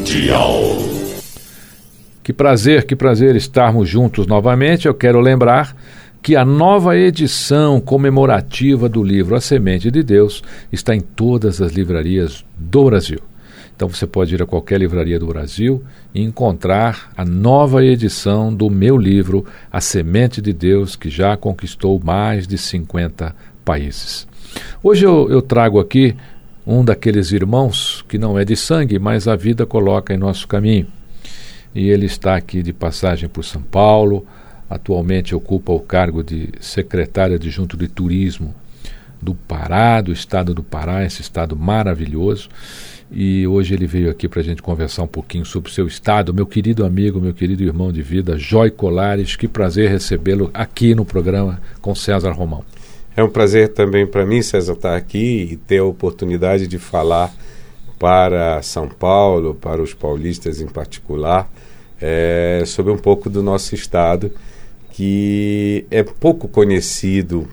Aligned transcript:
Mundial. 0.00 0.78
Que 2.22 2.32
prazer, 2.32 2.86
que 2.86 2.96
prazer 2.96 3.36
estarmos 3.36 3.86
juntos 3.86 4.26
novamente. 4.26 4.88
Eu 4.88 4.94
quero 4.94 5.20
lembrar 5.20 5.76
que 6.22 6.36
a 6.36 6.42
nova 6.42 6.96
edição 6.96 7.78
comemorativa 7.82 8.88
do 8.88 9.02
livro 9.02 9.34
A 9.36 9.42
Semente 9.42 9.90
de 9.90 10.02
Deus 10.02 10.42
está 10.72 10.94
em 10.96 11.02
todas 11.02 11.60
as 11.60 11.72
livrarias 11.72 12.46
do 12.56 12.86
Brasil. 12.86 13.18
Então 13.76 13.88
você 13.90 14.06
pode 14.06 14.34
ir 14.34 14.42
a 14.42 14.46
qualquer 14.46 14.80
livraria 14.80 15.18
do 15.18 15.26
Brasil 15.26 15.84
e 16.14 16.22
encontrar 16.22 17.12
a 17.14 17.22
nova 17.22 17.84
edição 17.84 18.54
do 18.54 18.70
meu 18.70 18.96
livro 18.96 19.44
A 19.70 19.82
Semente 19.82 20.40
de 20.40 20.54
Deus, 20.54 20.96
que 20.96 21.10
já 21.10 21.36
conquistou 21.36 22.00
mais 22.02 22.46
de 22.48 22.56
50 22.56 23.36
países. 23.66 24.26
Hoje 24.82 25.04
eu, 25.04 25.30
eu 25.30 25.42
trago 25.42 25.78
aqui 25.78 26.16
um 26.66 26.84
daqueles 26.84 27.32
irmãos 27.32 28.04
que 28.08 28.18
não 28.18 28.38
é 28.38 28.44
de 28.44 28.56
sangue, 28.56 28.98
mas 28.98 29.26
a 29.26 29.36
vida 29.36 29.66
coloca 29.66 30.12
em 30.12 30.18
nosso 30.18 30.46
caminho. 30.46 30.86
E 31.74 31.88
ele 31.88 32.06
está 32.06 32.36
aqui 32.36 32.62
de 32.62 32.72
passagem 32.72 33.28
por 33.28 33.44
São 33.44 33.62
Paulo, 33.62 34.26
atualmente 34.68 35.34
ocupa 35.34 35.72
o 35.72 35.80
cargo 35.80 36.22
de 36.22 36.50
secretário 36.60 37.36
adjunto 37.36 37.76
de 37.76 37.88
turismo 37.88 38.54
do 39.20 39.34
Pará, 39.34 40.00
do 40.00 40.12
estado 40.12 40.54
do 40.54 40.62
Pará, 40.62 41.04
esse 41.04 41.20
estado 41.20 41.56
maravilhoso. 41.56 42.48
E 43.12 43.46
hoje 43.46 43.74
ele 43.74 43.86
veio 43.86 44.08
aqui 44.08 44.28
para 44.28 44.40
a 44.40 44.44
gente 44.44 44.62
conversar 44.62 45.02
um 45.02 45.08
pouquinho 45.08 45.44
sobre 45.44 45.68
o 45.70 45.74
seu 45.74 45.86
estado. 45.86 46.32
Meu 46.32 46.46
querido 46.46 46.84
amigo, 46.84 47.20
meu 47.20 47.34
querido 47.34 47.62
irmão 47.62 47.92
de 47.92 48.02
vida, 48.02 48.38
Joy 48.38 48.70
Colares, 48.70 49.34
que 49.34 49.48
prazer 49.48 49.90
recebê-lo 49.90 50.50
aqui 50.54 50.94
no 50.94 51.04
programa 51.04 51.60
com 51.80 51.94
César 51.94 52.30
Romão. 52.30 52.64
É 53.16 53.22
um 53.24 53.28
prazer 53.28 53.70
também 53.70 54.06
para 54.06 54.24
mim, 54.24 54.40
César, 54.40 54.74
estar 54.74 54.96
aqui 54.96 55.48
e 55.52 55.56
ter 55.56 55.78
a 55.78 55.84
oportunidade 55.84 56.66
de 56.66 56.78
falar 56.78 57.34
para 57.98 58.62
São 58.62 58.88
Paulo, 58.88 59.54
para 59.54 59.82
os 59.82 59.92
paulistas 59.92 60.60
em 60.60 60.66
particular, 60.66 61.50
é, 62.00 62.62
sobre 62.64 62.92
um 62.92 62.96
pouco 62.96 63.28
do 63.28 63.42
nosso 63.42 63.74
estado, 63.74 64.32
que 64.92 65.84
é 65.90 66.02
pouco 66.02 66.48
conhecido 66.48 67.48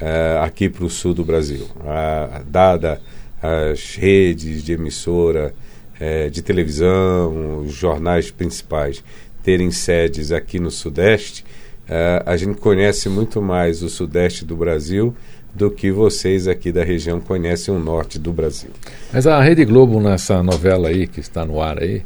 é, 0.00 0.40
aqui 0.42 0.68
para 0.68 0.84
o 0.84 0.90
sul 0.90 1.12
do 1.12 1.24
Brasil. 1.24 1.66
A, 1.84 2.42
dada 2.46 3.00
as 3.42 3.96
redes 3.96 4.62
de 4.62 4.72
emissora 4.72 5.54
é, 5.98 6.28
de 6.30 6.40
televisão, 6.40 7.60
os 7.60 7.72
jornais 7.72 8.30
principais 8.30 9.02
terem 9.42 9.70
sedes 9.70 10.30
aqui 10.30 10.58
no 10.58 10.70
Sudeste, 10.70 11.44
é, 11.92 12.22
a 12.24 12.36
gente 12.36 12.54
conhece 12.60 13.08
muito 13.08 13.42
mais 13.42 13.82
o 13.82 13.88
Sudeste 13.88 14.44
do 14.44 14.54
Brasil 14.54 15.12
do 15.52 15.68
que 15.68 15.90
vocês 15.90 16.46
aqui 16.46 16.70
da 16.70 16.84
região 16.84 17.20
conhecem 17.20 17.74
o 17.74 17.80
Norte 17.80 18.16
do 18.16 18.32
Brasil. 18.32 18.70
Mas 19.12 19.26
a 19.26 19.42
Rede 19.42 19.64
Globo, 19.64 20.00
nessa 20.00 20.40
novela 20.40 20.88
aí 20.88 21.08
que 21.08 21.18
está 21.18 21.44
no 21.44 21.60
ar 21.60 21.82
aí, 21.82 22.02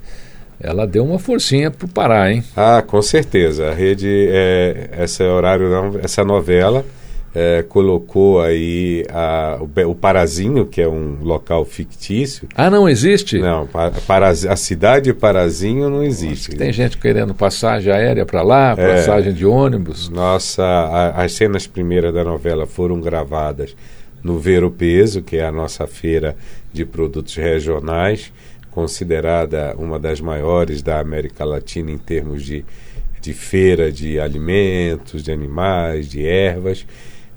ela 0.58 0.86
deu 0.86 1.04
uma 1.04 1.18
forcinha 1.18 1.70
para 1.70 1.84
o 1.84 1.88
Pará, 1.88 2.32
hein? 2.32 2.42
Ah, 2.56 2.80
com 2.80 3.02
certeza. 3.02 3.68
A 3.68 3.74
rede, 3.74 4.08
é, 4.30 4.88
essa 4.92 5.22
horário, 5.24 6.00
essa 6.02 6.24
novela 6.24 6.82
é, 7.34 7.64
colocou 7.64 8.40
aí 8.40 9.04
a, 9.10 9.58
o, 9.60 9.90
o, 9.90 9.94
Parazinho, 9.94 10.64
que 10.66 10.80
é 10.80 10.88
um 10.88 11.18
local 11.20 11.64
fictício. 11.64 12.46
Ah, 12.54 12.70
não 12.70 12.88
existe? 12.88 13.40
Não, 13.40 13.66
para, 14.06 14.28
a 14.28 14.56
cidade 14.56 15.06
de 15.06 15.14
Parazinho 15.14 15.90
não 15.90 16.04
existe. 16.04 16.54
Tem 16.54 16.72
gente 16.72 16.96
querendo 16.96 17.34
passagem 17.34 17.92
aérea 17.92 18.24
para 18.24 18.40
lá, 18.42 18.76
passagem 18.76 19.30
é, 19.30 19.34
de 19.34 19.44
ônibus. 19.44 20.08
Nossa, 20.08 20.62
a, 20.62 21.24
as 21.24 21.32
cenas 21.32 21.66
primeiras 21.66 22.14
da 22.14 22.22
novela 22.22 22.66
foram 22.66 23.00
gravadas 23.00 23.74
no 24.22 24.38
Ver 24.38 24.62
o 24.62 24.70
Peso, 24.70 25.20
que 25.20 25.36
é 25.36 25.44
a 25.44 25.52
nossa 25.52 25.88
feira 25.88 26.36
de 26.72 26.84
produtos 26.84 27.34
regionais, 27.34 28.32
considerada 28.70 29.74
uma 29.76 29.98
das 29.98 30.20
maiores 30.20 30.82
da 30.82 31.00
América 31.00 31.44
Latina 31.44 31.90
em 31.90 31.98
termos 31.98 32.44
de, 32.44 32.64
de 33.20 33.32
feira 33.32 33.90
de 33.90 34.20
alimentos, 34.20 35.22
de 35.22 35.32
animais, 35.32 36.08
de 36.08 36.24
ervas 36.24 36.86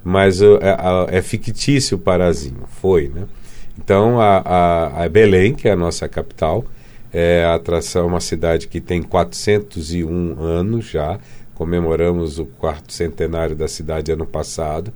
mas 0.07 0.39
uh, 0.39 0.57
é, 0.61 1.17
é, 1.17 1.21
fictício 1.21 1.97
o 1.97 1.99
Parazinho, 1.99 2.63
foi, 2.79 3.11
né? 3.13 3.25
Então 3.77 4.21
a, 4.21 4.37
a, 4.37 5.03
a, 5.03 5.09
Belém, 5.09 5.53
que 5.53 5.67
é 5.67 5.71
a 5.73 5.75
nossa 5.75 6.07
capital, 6.07 6.63
é 7.11 7.43
a 7.43 7.55
atração, 7.55 8.07
uma 8.07 8.21
cidade 8.21 8.69
que 8.69 8.79
tem 8.79 9.03
401 9.03 10.41
anos 10.41 10.85
já, 10.85 11.19
comemoramos 11.55 12.39
o 12.39 12.45
quarto 12.45 12.93
centenário 12.93 13.53
da 13.53 13.67
cidade 13.67 14.09
ano 14.09 14.25
passado, 14.25 14.93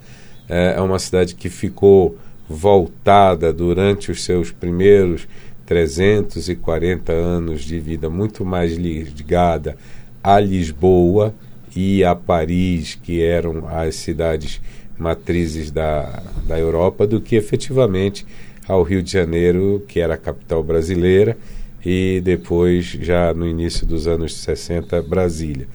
é, 0.47 0.75
é 0.77 0.81
uma 0.81 0.97
cidade 0.97 1.35
que 1.35 1.49
ficou 1.49 2.17
voltada 2.47 3.51
durante 3.51 4.11
os 4.11 4.23
seus 4.23 4.49
primeiros 4.49 5.28
340 5.66 7.11
anos 7.11 7.63
de 7.63 7.81
vida, 7.81 8.09
muito 8.09 8.45
mais 8.45 8.78
ligada 8.78 9.75
a 10.23 10.39
Lisboa 10.39 11.35
e 11.75 12.01
a 12.01 12.16
Paris, 12.16 12.95
que 12.95 13.22
eram 13.22 13.67
as 13.67 13.95
cidades 13.95 14.61
matrizes 15.01 15.72
da, 15.72 16.22
da 16.47 16.57
Europa 16.57 17.07
do 17.07 17.19
que 17.19 17.35
efetivamente 17.35 18.25
ao 18.67 18.84
Rio 18.84 19.01
de 19.01 19.12
Janeiro, 19.12 19.84
que 19.88 20.00
era 20.00 20.13
a 20.13 20.17
capital 20.17 20.63
brasileira, 20.63 21.35
e 21.84 22.22
depois, 22.23 22.85
já 22.85 23.34
no 23.34 23.47
início 23.47 23.88
dos 23.88 24.07
anos 24.07 24.38
60, 24.38 25.01
Brasília. 25.01 25.67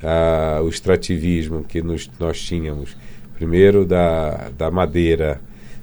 Ah, 0.00 0.60
o 0.62 0.68
extrativismo 0.68 1.64
que 1.64 1.82
nos, 1.82 2.08
nós 2.20 2.40
tínhamos, 2.40 2.96
primeiro 3.34 3.84
da, 3.84 4.50
da 4.56 4.70
madeira, 4.70 5.40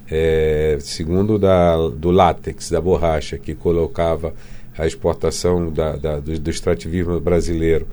é, 0.09 0.77
segundo 0.79 1.37
da, 1.37 1.75
do 1.89 2.09
látex, 2.11 2.69
da 2.69 2.79
borracha, 2.79 3.37
que 3.37 3.53
colocava 3.53 4.33
a 4.77 4.87
exportação 4.87 5.69
da, 5.71 5.97
da 5.97 6.19
do, 6.19 6.39
do 6.39 6.49
extrativismo 6.49 7.19
brasileiro 7.19 7.85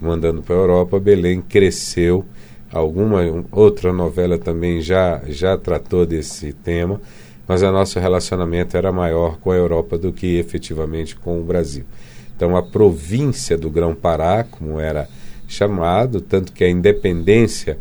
mandando 0.00 0.42
para 0.42 0.54
a 0.54 0.58
Europa, 0.58 1.00
Belém 1.00 1.40
cresceu 1.40 2.24
alguma 2.72 3.20
outra 3.50 3.92
novela 3.92 4.38
também 4.38 4.80
já, 4.80 5.20
já 5.26 5.56
tratou 5.56 6.04
desse 6.04 6.52
tema, 6.52 7.00
mas 7.46 7.62
o 7.62 7.72
nosso 7.72 7.98
relacionamento 7.98 8.76
era 8.76 8.92
maior 8.92 9.38
com 9.38 9.50
a 9.50 9.56
Europa 9.56 9.96
do 9.96 10.12
que 10.12 10.38
efetivamente 10.38 11.16
com 11.16 11.40
o 11.40 11.44
Brasil. 11.44 11.84
Então, 12.36 12.56
a 12.56 12.62
província 12.62 13.56
do 13.56 13.70
Grão-Pará, 13.70 14.44
como 14.44 14.78
era 14.78 15.08
chamado, 15.48 16.20
tanto 16.20 16.52
que 16.52 16.62
a 16.62 16.68
independência 16.68 17.78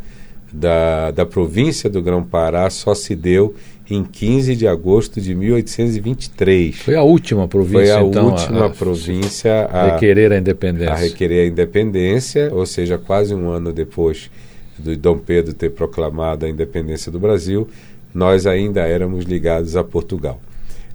da, 0.51 1.12
da 1.12 1.25
província 1.25 1.90
do 1.90 2.01
Grão-Pará 2.01 2.69
só 2.69 2.95
se 2.95 3.13
deu 3.13 3.54
em 3.90 4.04
15 4.04 4.56
de 4.56 4.68
agosto 4.68 5.22
de 5.22 5.36
1823. 5.36 6.75
Foi 6.78 6.95
a 6.95 7.04
última 7.04 7.48
província, 7.48 7.86
Foi 7.86 7.92
a 7.92 8.01
então, 8.01 8.25
última 8.25 8.66
a, 8.66 8.69
província 8.69 9.66
a 9.66 9.94
requerer 9.94 10.31
a 10.31 10.38
independência. 10.38 10.94
A 10.94 10.98
requerer 10.98 11.45
a 11.45 11.48
independência, 11.48 12.50
ou 12.54 12.66
seja, 12.66 12.98
quase 12.98 13.36
um 13.36 13.50
ano 13.50 13.72
depois 13.72 14.30
do 14.78 14.96
Dom 14.96 15.18
Pedro 15.18 15.54
ter 15.54 15.72
proclamado 15.72 16.46
a 16.46 16.50
independência 16.50 17.12
do 17.12 17.20
Brasil, 17.20 17.68
nós 18.14 18.46
ainda 18.48 18.82
éramos 18.82 19.26
ligados 19.26 19.76
a 19.76 19.84
Portugal. 19.84 20.40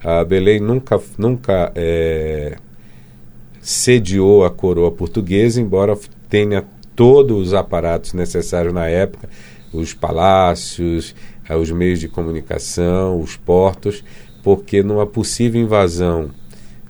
A 0.02 0.25
Belém 0.25 0.61
nunca, 0.61 1.00
nunca 1.17 1.70
é, 1.75 2.56
sediou 3.61 4.44
a 4.44 4.50
coroa 4.50 4.90
portuguesa, 4.90 5.61
embora 5.61 5.96
tenha 6.29 6.64
todos 6.96 7.49
os 7.49 7.55
aparatos 7.55 8.12
necessários 8.12 8.75
na 8.75 8.87
época, 8.88 9.29
os 9.73 9.94
palácios, 9.94 11.14
eh, 11.49 11.56
os 11.56 11.70
meios 11.70 12.00
de 12.00 12.08
comunicação, 12.08 13.20
os 13.20 13.37
portos, 13.37 14.05
porque 14.43 14.82
numa 14.82 15.06
possível 15.06 15.62
invasão 15.62 16.31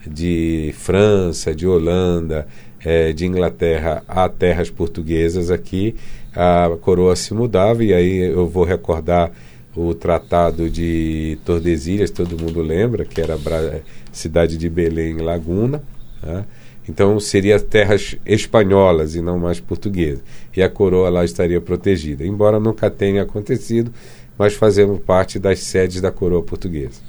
de 0.06 0.74
França, 0.76 1.54
de 1.54 1.66
Holanda, 1.66 2.46
é, 2.84 3.12
de 3.12 3.26
Inglaterra 3.26 4.02
a 4.08 4.28
terras 4.28 4.70
portuguesas 4.70 5.50
aqui, 5.50 5.94
a 6.34 6.70
coroa 6.80 7.14
se 7.14 7.34
mudava, 7.34 7.84
e 7.84 7.92
aí 7.92 8.18
eu 8.18 8.46
vou 8.46 8.64
recordar 8.64 9.30
o 9.74 9.94
Tratado 9.94 10.68
de 10.68 11.38
Tordesilhas, 11.44 12.10
todo 12.10 12.40
mundo 12.40 12.60
lembra, 12.60 13.04
que 13.04 13.20
era 13.20 13.34
a 13.34 13.80
cidade 14.10 14.56
de 14.56 14.68
Belém, 14.68 15.16
Laguna. 15.16 15.82
Né? 16.22 16.44
Então 16.88 17.18
seria 17.20 17.58
terras 17.60 18.16
espanholas 18.26 19.14
e 19.14 19.22
não 19.22 19.38
mais 19.38 19.60
portuguesas. 19.60 20.22
E 20.54 20.62
a 20.62 20.68
coroa 20.68 21.08
lá 21.08 21.24
estaria 21.24 21.60
protegida, 21.60 22.26
embora 22.26 22.58
nunca 22.58 22.90
tenha 22.90 23.22
acontecido, 23.22 23.92
mas 24.36 24.54
fazemos 24.54 25.00
parte 25.00 25.38
das 25.38 25.60
sedes 25.60 26.00
da 26.00 26.10
coroa 26.10 26.42
portuguesa. 26.42 27.00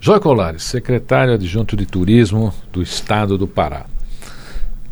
João 0.00 0.20
Colares, 0.20 0.64
secretário 0.64 1.32
adjunto 1.32 1.76
de 1.76 1.86
Turismo 1.86 2.52
do 2.70 2.82
Estado 2.82 3.38
do 3.38 3.46
Pará. 3.46 3.86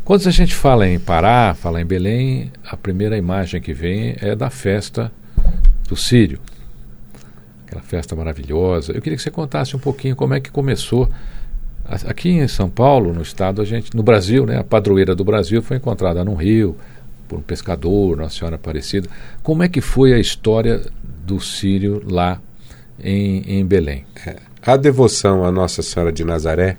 Quando 0.05 0.27
a 0.27 0.31
gente 0.31 0.53
fala 0.53 0.85
em 0.85 0.99
Pará, 0.99 1.55
fala 1.57 1.79
em 1.79 1.85
Belém, 1.85 2.51
a 2.65 2.75
primeira 2.75 3.17
imagem 3.17 3.61
que 3.61 3.73
vem 3.73 4.17
é 4.19 4.35
da 4.35 4.49
festa 4.49 5.09
do 5.87 5.95
Sírio. 5.95 6.41
Aquela 7.65 7.81
festa 7.81 8.13
maravilhosa. 8.13 8.91
Eu 8.91 9.01
queria 9.01 9.15
que 9.15 9.23
você 9.23 9.31
contasse 9.31 9.77
um 9.77 9.79
pouquinho 9.79 10.13
como 10.13 10.33
é 10.33 10.41
que 10.41 10.51
começou. 10.51 11.09
Aqui 11.85 12.31
em 12.31 12.45
São 12.49 12.69
Paulo, 12.69 13.13
no 13.13 13.21
estado, 13.21 13.61
a 13.61 13.65
gente, 13.65 13.95
no 13.95 14.03
Brasil, 14.03 14.45
né, 14.45 14.59
a 14.59 14.63
padroeira 14.63 15.15
do 15.15 15.23
Brasil 15.23 15.61
foi 15.61 15.77
encontrada 15.77 16.21
no 16.25 16.35
Rio 16.35 16.75
por 17.25 17.39
um 17.39 17.41
pescador, 17.41 18.17
Nossa 18.17 18.37
Senhora 18.37 18.57
Aparecida. 18.57 19.07
Como 19.41 19.63
é 19.63 19.69
que 19.69 19.79
foi 19.79 20.11
a 20.11 20.19
história 20.19 20.81
do 21.25 21.39
Sírio 21.39 22.01
lá 22.05 22.41
em, 23.01 23.59
em 23.59 23.65
Belém? 23.65 24.05
É, 24.27 24.35
a 24.61 24.75
devoção 24.75 25.45
à 25.45 25.51
Nossa 25.51 25.81
Senhora 25.81 26.11
de 26.11 26.25
Nazaré 26.25 26.77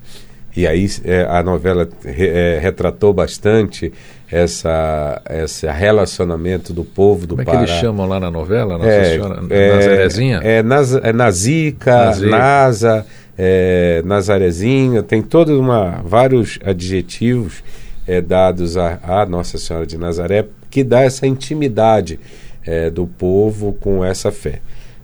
e 0.57 0.67
aí 0.67 0.89
é, 1.05 1.27
a 1.29 1.43
novela 1.43 1.89
re, 2.05 2.29
é, 2.29 2.59
retratou 2.61 3.13
bastante 3.13 3.93
essa 4.31 5.21
esse 5.29 5.67
relacionamento 5.67 6.73
do 6.73 6.85
povo 6.85 7.27
do 7.27 7.35
Como 7.35 7.45
Pará. 7.45 7.59
Como 7.59 7.65
é 7.65 7.67
que 7.67 7.73
eles 7.73 7.81
chamam 7.81 8.07
lá 8.07 8.21
na 8.21 8.31
novela, 8.31 8.79
Nossa 8.79 8.91
é, 8.91 9.05
Senhora? 9.05 9.43
É, 9.51 9.75
Nazarezinha? 9.75 10.41
É, 10.45 10.63
Naz, 10.63 10.95
é 10.95 11.13
Nazica, 11.13 12.05
Nazica. 12.07 12.29
Nasa, 12.29 13.07
é, 13.37 14.03
Nazarezinha, 14.05 15.03
tem 15.03 15.23
todos 15.23 15.59
uma, 15.59 16.03
vários 16.05 16.59
adjetivos 16.65 17.65
é, 18.07 18.21
dados 18.21 18.77
à, 18.77 19.01
à, 19.03 19.27
Nossa 19.27 19.59
Senhora 19.59 19.87
de 19.87 19.99
Nazaré 19.99 20.47
que 20.71 20.85
dá 20.85 21.01
essa 21.01 21.27
intimidade 21.27 22.19
é, 22.65 22.91
do 22.91 23.07
povo 23.07 23.73
com 23.81 24.05
essa 24.05 24.31
fé. 24.31 24.61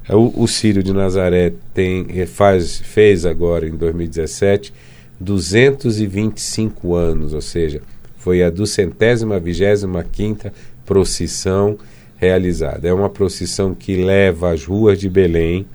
O, 0.09 0.45
o 0.45 0.49
Círio 0.49 0.83
de 0.83 0.93
Nazaré 0.93 1.53
tem, 1.75 2.27
faz, 2.27 2.79
fez 2.79 3.25
agora 3.25 3.69
em 3.69 3.77
2017 3.77 4.73
225 5.21 6.95
anos, 6.95 7.35
ou 7.35 7.43
seja, 7.43 7.83
foi 8.17 8.43
a 8.43 8.51
duzentésima 8.51 9.39
vigésima 9.39 10.03
quinta 10.03 10.53
procissão 10.85 11.79
realizada. 12.17 12.89
É 12.89 12.93
uma 12.93 13.11
procissão 13.11 13.75
que 13.75 13.97
leva 13.97 14.53
às 14.53 14.65
ruas 14.65 14.99
de 14.99 15.09
Belém 15.09 15.67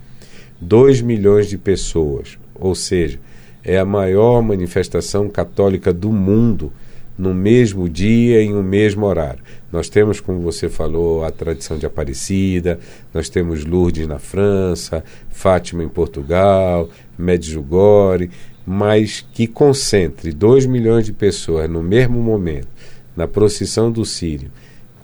2 0.60 1.00
milhões 1.00 1.48
de 1.48 1.58
pessoas, 1.58 2.38
ou 2.54 2.74
seja, 2.74 3.18
é 3.62 3.78
a 3.78 3.84
maior 3.84 4.40
manifestação 4.42 5.28
católica 5.28 5.92
do 5.92 6.10
mundo 6.10 6.72
no 7.18 7.34
mesmo 7.34 7.88
dia 7.88 8.42
e 8.42 8.48
no 8.48 8.62
mesmo 8.62 9.06
horário. 9.06 9.42
Nós 9.72 9.88
temos, 9.88 10.20
como 10.20 10.40
você 10.40 10.68
falou, 10.68 11.24
a 11.24 11.30
tradição 11.30 11.78
de 11.78 11.86
Aparecida, 11.86 12.78
nós 13.12 13.28
temos 13.28 13.64
Lourdes 13.64 14.06
na 14.06 14.18
França, 14.18 15.02
Fátima 15.30 15.82
em 15.82 15.88
Portugal, 15.88 16.88
Medjugorje, 17.18 18.30
mas 18.66 19.24
que 19.32 19.46
concentre 19.46 20.32
2 20.32 20.66
milhões 20.66 21.06
de 21.06 21.12
pessoas 21.12 21.70
no 21.70 21.82
mesmo 21.82 22.20
momento 22.20 22.68
na 23.16 23.28
procissão 23.28 23.90
do 23.90 24.04
Sírio, 24.04 24.50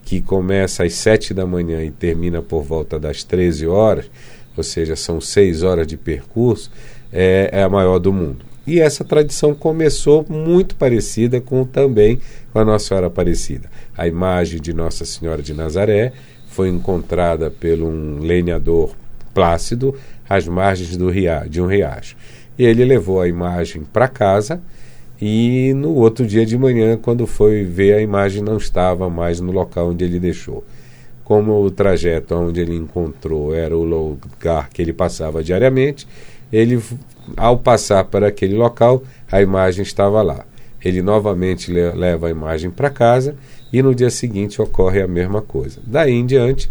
que 0.05 0.21
começa 0.21 0.85
às 0.85 0.95
7 0.95 1.33
da 1.33 1.47
manhã 1.47 1.83
e 1.83 1.91
termina 1.91 2.43
por 2.43 2.63
volta 2.63 2.99
das 2.99 3.23
13 3.23 3.67
horas, 3.67 4.11
ou 4.57 4.63
seja, 4.63 4.97
são 4.97 5.21
6 5.21 5.63
horas 5.63 5.87
de 5.87 5.97
percurso, 5.97 6.71
é, 7.13 7.49
é 7.53 7.63
a 7.63 7.69
maior 7.69 7.99
do 7.99 8.13
mundo. 8.13 8.45
E 8.67 8.81
essa 8.81 9.05
tradição 9.05 9.55
começou 9.55 10.25
muito 10.29 10.77
parecida 10.77 11.41
com 11.41 11.65
também 11.65 12.21
com 12.53 12.59
a 12.59 12.65
Nossa 12.65 12.89
Senhora 12.89 13.07
Aparecida. 13.07 13.71
A 13.97 14.07
imagem 14.07 14.61
de 14.61 14.73
Nossa 14.73 15.05
Senhora 15.05 15.43
de 15.43 15.55
Nazaré 15.55 16.13
foi 16.49 16.69
encontrada 16.69 17.51
por 17.51 17.83
um 17.83 18.19
lenhador 18.21 18.95
plácido 19.35 19.97
às 20.29 20.47
margens 20.47 20.97
do 20.97 21.11
ria, 21.11 21.47
de 21.49 21.61
um 21.61 21.67
riacho. 21.67 22.17
Ele 22.65 22.85
levou 22.85 23.21
a 23.21 23.29
imagem 23.29 23.83
para 23.83 24.09
casa 24.09 24.61
e 25.21 25.73
no 25.75 25.95
outro 25.95 26.27
dia 26.27 26.45
de 26.45 26.59
manhã, 26.59 26.97
quando 26.97 27.29
foi 27.29 27.63
ver, 27.63 27.95
a 27.95 28.01
imagem 28.01 28.43
não 28.43 28.57
estava 28.57 29.09
mais 29.09 29.39
no 29.39 29.53
local 29.53 29.91
onde 29.91 30.05
ele 30.05 30.19
deixou. 30.19 30.65
Como 31.23 31.63
o 31.63 31.71
trajeto 31.71 32.35
onde 32.35 32.61
ele 32.61 32.75
encontrou 32.75 33.55
era 33.55 33.77
o 33.77 33.85
lugar 33.85 34.69
que 34.71 34.83
ele 34.83 34.93
passava 34.93 35.41
diariamente, 35.41 36.09
ele, 36.53 36.83
ao 37.37 37.57
passar 37.57 38.03
para 38.05 38.27
aquele 38.27 38.57
local, 38.57 39.05
a 39.31 39.41
imagem 39.41 39.83
estava 39.83 40.21
lá. 40.23 40.45
Ele 40.85 41.01
novamente 41.01 41.73
leva 41.73 42.27
a 42.27 42.31
imagem 42.31 42.69
para 42.69 42.91
casa 42.91 43.37
e 43.73 43.81
no 43.81 43.95
dia 43.95 44.11
seguinte 44.11 44.61
ocorre 44.61 45.01
a 45.01 45.07
mesma 45.07 45.41
coisa. 45.41 45.81
Daí 45.87 46.13
em 46.13 46.27
diante, 46.27 46.69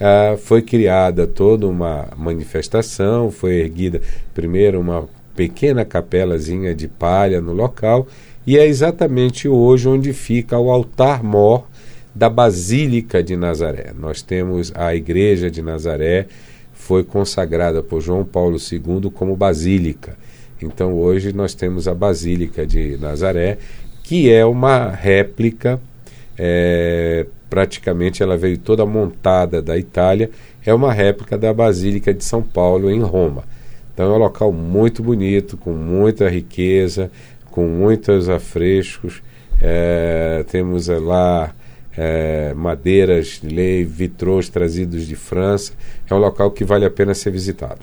ah, 0.00 0.36
foi 0.38 0.62
criada 0.62 1.26
toda 1.26 1.68
uma 1.68 2.08
manifestação, 2.16 3.30
foi 3.30 3.56
erguida 3.56 4.00
primeiro 4.32 4.80
uma 4.80 5.06
pequena 5.34 5.84
capelazinha 5.84 6.74
de 6.74 6.88
palha 6.88 7.40
no 7.40 7.52
local 7.52 8.06
e 8.46 8.58
é 8.58 8.66
exatamente 8.66 9.48
hoje 9.48 9.88
onde 9.88 10.12
fica 10.12 10.58
o 10.58 10.70
altar-mor 10.70 11.66
da 12.14 12.28
Basílica 12.28 13.22
de 13.22 13.36
Nazaré. 13.36 13.92
Nós 13.98 14.22
temos 14.22 14.72
a 14.74 14.94
Igreja 14.94 15.50
de 15.50 15.62
Nazaré, 15.62 16.26
foi 16.72 17.04
consagrada 17.04 17.82
por 17.82 18.00
João 18.00 18.24
Paulo 18.24 18.56
II 18.58 19.10
como 19.10 19.36
basílica. 19.36 20.16
Então 20.60 20.94
hoje 20.94 21.32
nós 21.32 21.54
temos 21.54 21.86
a 21.86 21.94
Basílica 21.94 22.66
de 22.66 22.96
Nazaré, 22.98 23.58
que 24.02 24.30
é 24.32 24.44
uma 24.44 24.90
réplica, 24.90 25.80
é, 26.36 27.26
praticamente 27.48 28.22
ela 28.22 28.36
veio 28.36 28.58
toda 28.58 28.84
montada 28.84 29.62
da 29.62 29.78
Itália, 29.78 30.30
é 30.64 30.74
uma 30.74 30.92
réplica 30.92 31.38
da 31.38 31.54
Basílica 31.54 32.12
de 32.12 32.24
São 32.24 32.42
Paulo 32.42 32.90
em 32.90 33.00
Roma. 33.00 33.44
Então 33.92 34.12
é 34.12 34.16
um 34.16 34.18
local 34.18 34.52
muito 34.52 35.02
bonito, 35.02 35.56
com 35.56 35.72
muita 35.72 36.28
riqueza, 36.28 37.10
com 37.50 37.66
muitos 37.66 38.28
afrescos. 38.28 39.22
É, 39.60 40.44
temos 40.48 40.88
lá 40.88 41.54
é, 41.96 42.54
madeiras, 42.54 43.40
lei, 43.42 43.84
vitrôs 43.84 44.48
trazidos 44.48 45.06
de 45.06 45.16
França. 45.16 45.72
É 46.08 46.14
um 46.14 46.18
local 46.18 46.50
que 46.50 46.64
vale 46.64 46.84
a 46.84 46.90
pena 46.90 47.14
ser 47.14 47.30
visitado. 47.30 47.80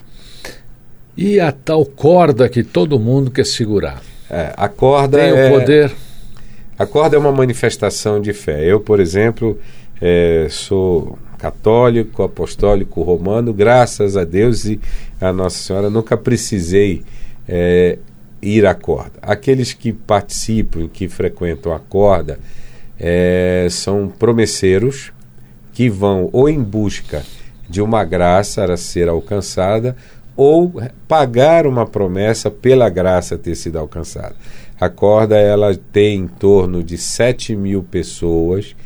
E 1.16 1.40
a 1.40 1.50
tal 1.52 1.84
corda 1.84 2.48
que 2.48 2.62
todo 2.62 2.98
mundo 2.98 3.30
quer 3.30 3.44
segurar? 3.44 4.02
É, 4.30 4.52
a 4.56 4.68
corda 4.68 5.18
tem 5.18 5.30
é, 5.30 5.48
o 5.48 5.58
poder. 5.58 5.92
A 6.78 6.86
corda 6.86 7.16
é 7.16 7.18
uma 7.18 7.32
manifestação 7.32 8.20
de 8.20 8.32
fé. 8.32 8.64
Eu, 8.64 8.80
por 8.80 9.00
exemplo, 9.00 9.58
é, 10.00 10.46
sou 10.48 11.18
católico, 11.38 12.22
apostólico, 12.22 13.02
romano, 13.02 13.52
graças 13.52 14.16
a 14.16 14.24
Deus 14.24 14.64
e 14.64 14.80
a 15.20 15.32
Nossa 15.32 15.58
Senhora, 15.58 15.90
nunca 15.90 16.16
precisei 16.16 17.04
é, 17.48 17.98
ir 18.40 18.66
à 18.66 18.74
corda. 18.74 19.18
Aqueles 19.22 19.72
que 19.72 19.92
participam, 19.92 20.88
que 20.88 21.08
frequentam 21.08 21.72
a 21.72 21.78
corda, 21.78 22.38
é, 22.98 23.66
são 23.70 24.08
promesseiros 24.08 25.12
que 25.72 25.88
vão 25.88 26.28
ou 26.32 26.48
em 26.48 26.62
busca 26.62 27.22
de 27.68 27.80
uma 27.80 28.04
graça 28.04 28.64
a 28.64 28.76
ser 28.76 29.08
alcançada 29.08 29.96
ou 30.36 30.72
pagar 31.06 31.66
uma 31.66 31.84
promessa 31.84 32.50
pela 32.50 32.88
graça 32.88 33.36
ter 33.36 33.54
sido 33.54 33.78
alcançada. 33.78 34.36
A 34.80 34.88
corda 34.88 35.36
ela 35.36 35.76
tem 35.92 36.20
em 36.20 36.28
torno 36.28 36.82
de 36.82 36.96
7 36.96 37.56
mil 37.56 37.82
pessoas 37.82 38.76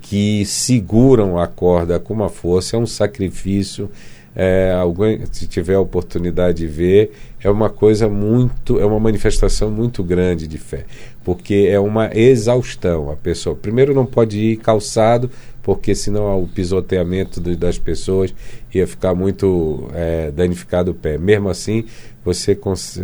que 0.00 0.44
seguram 0.46 1.36
a 1.36 1.48
corda 1.48 1.98
com 1.98 2.14
uma 2.14 2.28
força, 2.28 2.76
é 2.76 2.78
um 2.78 2.86
sacrifício 2.86 3.90
é, 4.36 4.70
alguém, 4.78 5.22
se 5.32 5.46
tiver 5.46 5.76
a 5.76 5.80
oportunidade 5.80 6.58
de 6.58 6.66
ver, 6.66 7.12
é 7.42 7.48
uma 7.48 7.70
coisa 7.70 8.06
muito, 8.06 8.78
é 8.78 8.84
uma 8.84 9.00
manifestação 9.00 9.70
muito 9.70 10.04
grande 10.04 10.46
de 10.46 10.58
fé, 10.58 10.84
porque 11.24 11.66
é 11.70 11.80
uma 11.80 12.10
exaustão. 12.14 13.10
A 13.10 13.16
pessoa, 13.16 13.56
primeiro, 13.56 13.94
não 13.94 14.04
pode 14.04 14.38
ir 14.38 14.56
calçado, 14.58 15.30
porque 15.62 15.94
senão 15.94 16.42
o 16.42 16.46
pisoteamento 16.46 17.40
das 17.40 17.78
pessoas 17.78 18.34
ia 18.74 18.86
ficar 18.86 19.14
muito 19.14 19.88
é, 19.94 20.30
danificado 20.30 20.90
o 20.90 20.94
pé. 20.94 21.16
Mesmo 21.16 21.48
assim, 21.48 21.86
você 22.22 22.58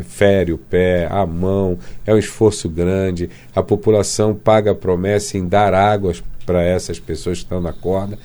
fere 0.04 0.52
o 0.52 0.58
pé, 0.58 1.08
a 1.10 1.24
mão, 1.24 1.78
é 2.06 2.12
um 2.12 2.18
esforço 2.18 2.68
grande. 2.68 3.30
A 3.54 3.62
população 3.62 4.34
paga 4.34 4.72
a 4.72 4.74
promessa 4.74 5.38
em 5.38 5.48
dar 5.48 5.72
águas 5.72 6.22
para 6.44 6.62
essas 6.62 7.00
pessoas 7.00 7.38
que 7.38 7.44
estão 7.44 7.60
na 7.60 7.72
corda. 7.72 8.18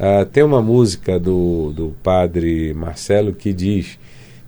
Uh, 0.00 0.24
tem 0.24 0.42
uma 0.42 0.62
música 0.62 1.20
do, 1.20 1.74
do 1.74 1.94
padre 2.02 2.72
Marcelo 2.72 3.34
que 3.34 3.52
diz 3.52 3.98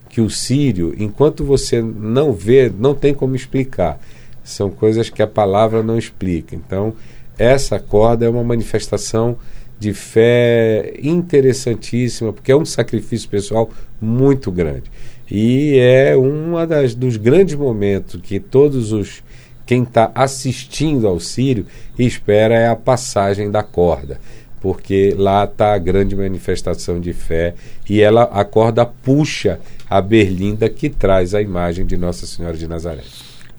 que 0.08 0.18
o 0.18 0.30
sírio, 0.30 0.94
enquanto 0.98 1.44
você 1.44 1.82
não 1.82 2.32
vê, 2.32 2.72
não 2.74 2.94
tem 2.94 3.12
como 3.12 3.36
explicar. 3.36 4.00
São 4.42 4.70
coisas 4.70 5.10
que 5.10 5.20
a 5.20 5.26
palavra 5.26 5.82
não 5.82 5.98
explica. 5.98 6.56
Então, 6.56 6.94
essa 7.38 7.78
corda 7.78 8.24
é 8.24 8.30
uma 8.30 8.42
manifestação 8.42 9.36
de 9.78 9.92
fé 9.92 10.94
interessantíssima, 11.02 12.32
porque 12.32 12.50
é 12.50 12.56
um 12.56 12.64
sacrifício 12.64 13.28
pessoal 13.28 13.68
muito 14.00 14.50
grande. 14.50 14.90
E 15.30 15.76
é 15.78 16.16
um 16.16 16.52
dos 16.96 17.18
grandes 17.18 17.54
momentos 17.54 18.18
que 18.22 18.40
todos 18.40 18.90
os 18.90 19.22
quem 19.64 19.84
está 19.84 20.10
assistindo 20.14 21.06
ao 21.06 21.20
Sírio 21.20 21.66
espera 21.98 22.54
é 22.54 22.68
a 22.68 22.76
passagem 22.76 23.50
da 23.50 23.62
corda 23.62 24.18
porque 24.62 25.12
lá 25.18 25.42
está 25.42 25.74
a 25.74 25.78
grande 25.78 26.14
manifestação 26.14 27.00
de 27.00 27.12
fé 27.12 27.54
e 27.90 28.00
ela 28.00 28.22
a 28.22 28.44
corda 28.44 28.86
puxa 28.86 29.58
a 29.90 30.00
berlinda 30.00 30.70
que 30.70 30.88
traz 30.88 31.34
a 31.34 31.42
imagem 31.42 31.84
de 31.84 31.96
Nossa 31.96 32.26
Senhora 32.26 32.56
de 32.56 32.68
Nazaré. 32.68 33.02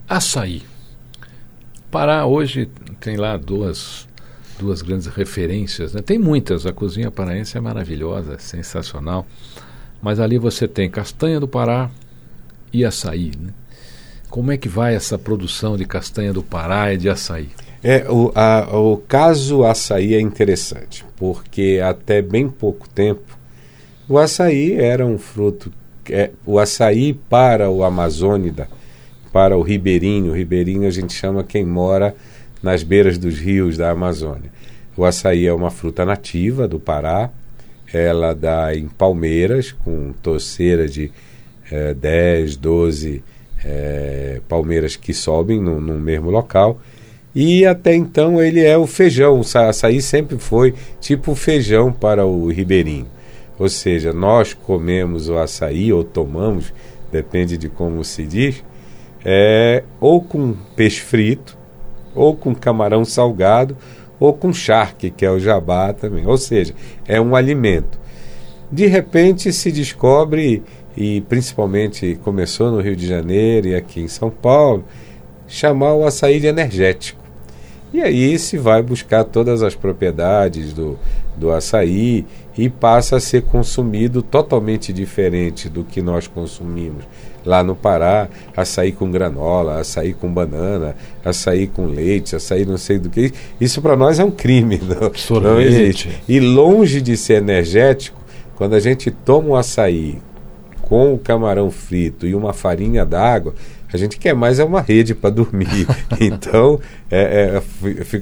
Açaí. 0.07 0.63
Pará 1.91 2.25
hoje 2.25 2.69
tem 3.01 3.17
lá 3.17 3.35
duas 3.35 4.07
duas 4.57 4.81
grandes 4.81 5.07
referências, 5.07 5.93
né? 5.93 6.01
Tem 6.01 6.17
muitas, 6.17 6.65
a 6.65 6.71
cozinha 6.71 7.11
paraense 7.11 7.57
é 7.57 7.61
maravilhosa, 7.61 8.39
sensacional. 8.39 9.27
Mas 10.01 10.21
ali 10.21 10.37
você 10.37 10.69
tem 10.69 10.89
castanha 10.89 11.37
do 11.37 11.49
Pará 11.49 11.91
e 12.71 12.85
açaí, 12.85 13.31
né? 13.37 13.51
Como 14.29 14.53
é 14.53 14.57
que 14.57 14.69
vai 14.69 14.95
essa 14.95 15.19
produção 15.19 15.75
de 15.75 15.83
castanha 15.83 16.31
do 16.31 16.41
Pará 16.41 16.93
e 16.93 16.97
de 16.97 17.09
açaí? 17.09 17.49
É, 17.83 18.09
o, 18.09 18.31
a, 18.33 18.77
o 18.77 18.97
caso 18.97 19.65
açaí 19.65 20.15
é 20.15 20.21
interessante, 20.21 21.03
porque 21.17 21.81
até 21.83 22.21
bem 22.21 22.47
pouco 22.47 22.87
tempo 22.87 23.37
o 24.07 24.17
açaí 24.17 24.73
era 24.73 25.05
um 25.05 25.17
fruto. 25.17 25.71
É, 26.09 26.31
o 26.45 26.59
açaí 26.59 27.13
para 27.13 27.69
o 27.69 27.83
amazônida, 27.83 28.69
para 29.33 29.57
o 29.57 29.61
ribeirinho, 29.61 30.31
o 30.31 30.35
ribeirinho 30.35 30.87
a 30.87 30.91
gente 30.91 31.13
chama 31.13 31.43
quem 31.43 31.65
mora 31.65 32.15
nas 32.61 32.83
beiras 32.83 33.17
dos 33.17 33.37
rios 33.37 33.77
da 33.77 33.91
Amazônia. 33.91 34.51
O 34.95 35.03
açaí 35.03 35.45
é 35.45 35.53
uma 35.53 35.71
fruta 35.71 36.05
nativa 36.05 36.67
do 36.67 36.79
Pará, 36.79 37.29
ela 37.93 38.33
dá 38.33 38.75
em 38.75 38.87
palmeiras, 38.87 39.71
com 39.71 40.13
torceira 40.21 40.87
de 40.87 41.11
é, 41.71 41.93
10, 41.93 42.55
12 42.57 43.23
é, 43.63 44.41
palmeiras 44.47 44.95
que 44.95 45.13
sobem 45.13 45.59
no, 45.59 45.81
no 45.81 45.99
mesmo 45.99 46.29
local 46.29 46.79
e 47.35 47.65
até 47.65 47.95
então 47.95 48.41
ele 48.41 48.63
é 48.63 48.77
o 48.77 48.85
feijão. 48.85 49.39
O 49.39 49.57
açaí 49.57 50.01
sempre 50.01 50.37
foi 50.37 50.73
tipo 50.99 51.33
feijão 51.35 51.91
para 51.91 52.25
o 52.25 52.47
ribeirinho. 52.51 53.07
Ou 53.57 53.69
seja, 53.69 54.11
nós 54.11 54.53
comemos 54.53 55.29
o 55.29 55.37
açaí 55.37 55.91
ou 55.93 56.03
tomamos, 56.03 56.73
depende 57.11 57.57
de 57.57 57.69
como 57.69 58.03
se 58.03 58.23
diz, 58.25 58.63
é, 59.23 59.83
ou 59.99 60.21
com 60.21 60.55
peixe 60.75 61.01
frito, 61.01 61.57
ou 62.15 62.35
com 62.35 62.53
camarão 62.53 63.05
salgado, 63.05 63.77
ou 64.19 64.33
com 64.33 64.53
charque, 64.53 65.09
que 65.09 65.25
é 65.25 65.31
o 65.31 65.39
jabá 65.39 65.93
também. 65.93 66.25
Ou 66.25 66.37
seja, 66.37 66.73
é 67.07 67.19
um 67.19 67.35
alimento. 67.35 67.99
De 68.71 68.85
repente 68.87 69.51
se 69.53 69.71
descobre, 69.71 70.63
e 70.95 71.21
principalmente 71.21 72.19
começou 72.23 72.71
no 72.71 72.81
Rio 72.81 72.95
de 72.95 73.07
Janeiro 73.07 73.67
e 73.67 73.75
aqui 73.75 74.01
em 74.01 74.07
São 74.07 74.29
Paulo, 74.29 74.83
chamar 75.47 75.93
o 75.93 76.05
açaí 76.05 76.39
de 76.39 76.47
energético. 76.47 77.22
E 77.93 78.01
aí 78.01 78.39
se 78.39 78.57
vai 78.57 78.81
buscar 78.81 79.23
todas 79.23 79.61
as 79.61 79.75
propriedades 79.75 80.73
do, 80.73 80.97
do 81.37 81.51
açaí 81.51 82.25
e 82.57 82.67
passa 82.67 83.17
a 83.17 83.19
ser 83.19 83.43
consumido 83.43 84.23
totalmente 84.23 84.91
diferente 84.91 85.69
do 85.69 85.83
que 85.83 86.01
nós 86.01 86.25
consumimos. 86.25 87.05
Lá 87.45 87.63
no 87.63 87.75
Pará, 87.75 88.29
açaí 88.57 88.91
com 88.91 89.11
granola, 89.11 89.79
açaí 89.79 90.11
com 90.11 90.33
banana, 90.33 90.95
açaí 91.23 91.67
com 91.67 91.85
leite, 91.85 92.35
açaí 92.35 92.65
não 92.65 92.77
sei 92.77 92.97
do 92.97 93.11
que. 93.11 93.31
Isso 93.61 93.79
para 93.79 93.95
nós 93.95 94.17
é 94.17 94.23
um 94.23 94.31
crime, 94.31 94.81
não, 95.29 95.39
não 95.39 95.61
existe. 95.61 96.09
E 96.27 96.39
longe 96.39 96.99
de 96.99 97.15
ser 97.15 97.35
energético, 97.35 98.19
quando 98.55 98.73
a 98.73 98.79
gente 98.79 99.11
toma 99.11 99.49
um 99.49 99.55
açaí 99.55 100.17
com 100.81 101.13
o 101.13 101.19
camarão 101.19 101.69
frito 101.69 102.25
e 102.25 102.33
uma 102.33 102.53
farinha 102.53 103.05
d'água, 103.05 103.53
a 103.95 103.99
gente 103.99 104.17
quer 104.17 104.33
mais 104.33 104.59
é 104.59 104.63
uma 104.63 104.81
rede 104.81 105.13
para 105.13 105.29
dormir. 105.29 105.87
então, 106.19 106.79
é, 107.09 107.61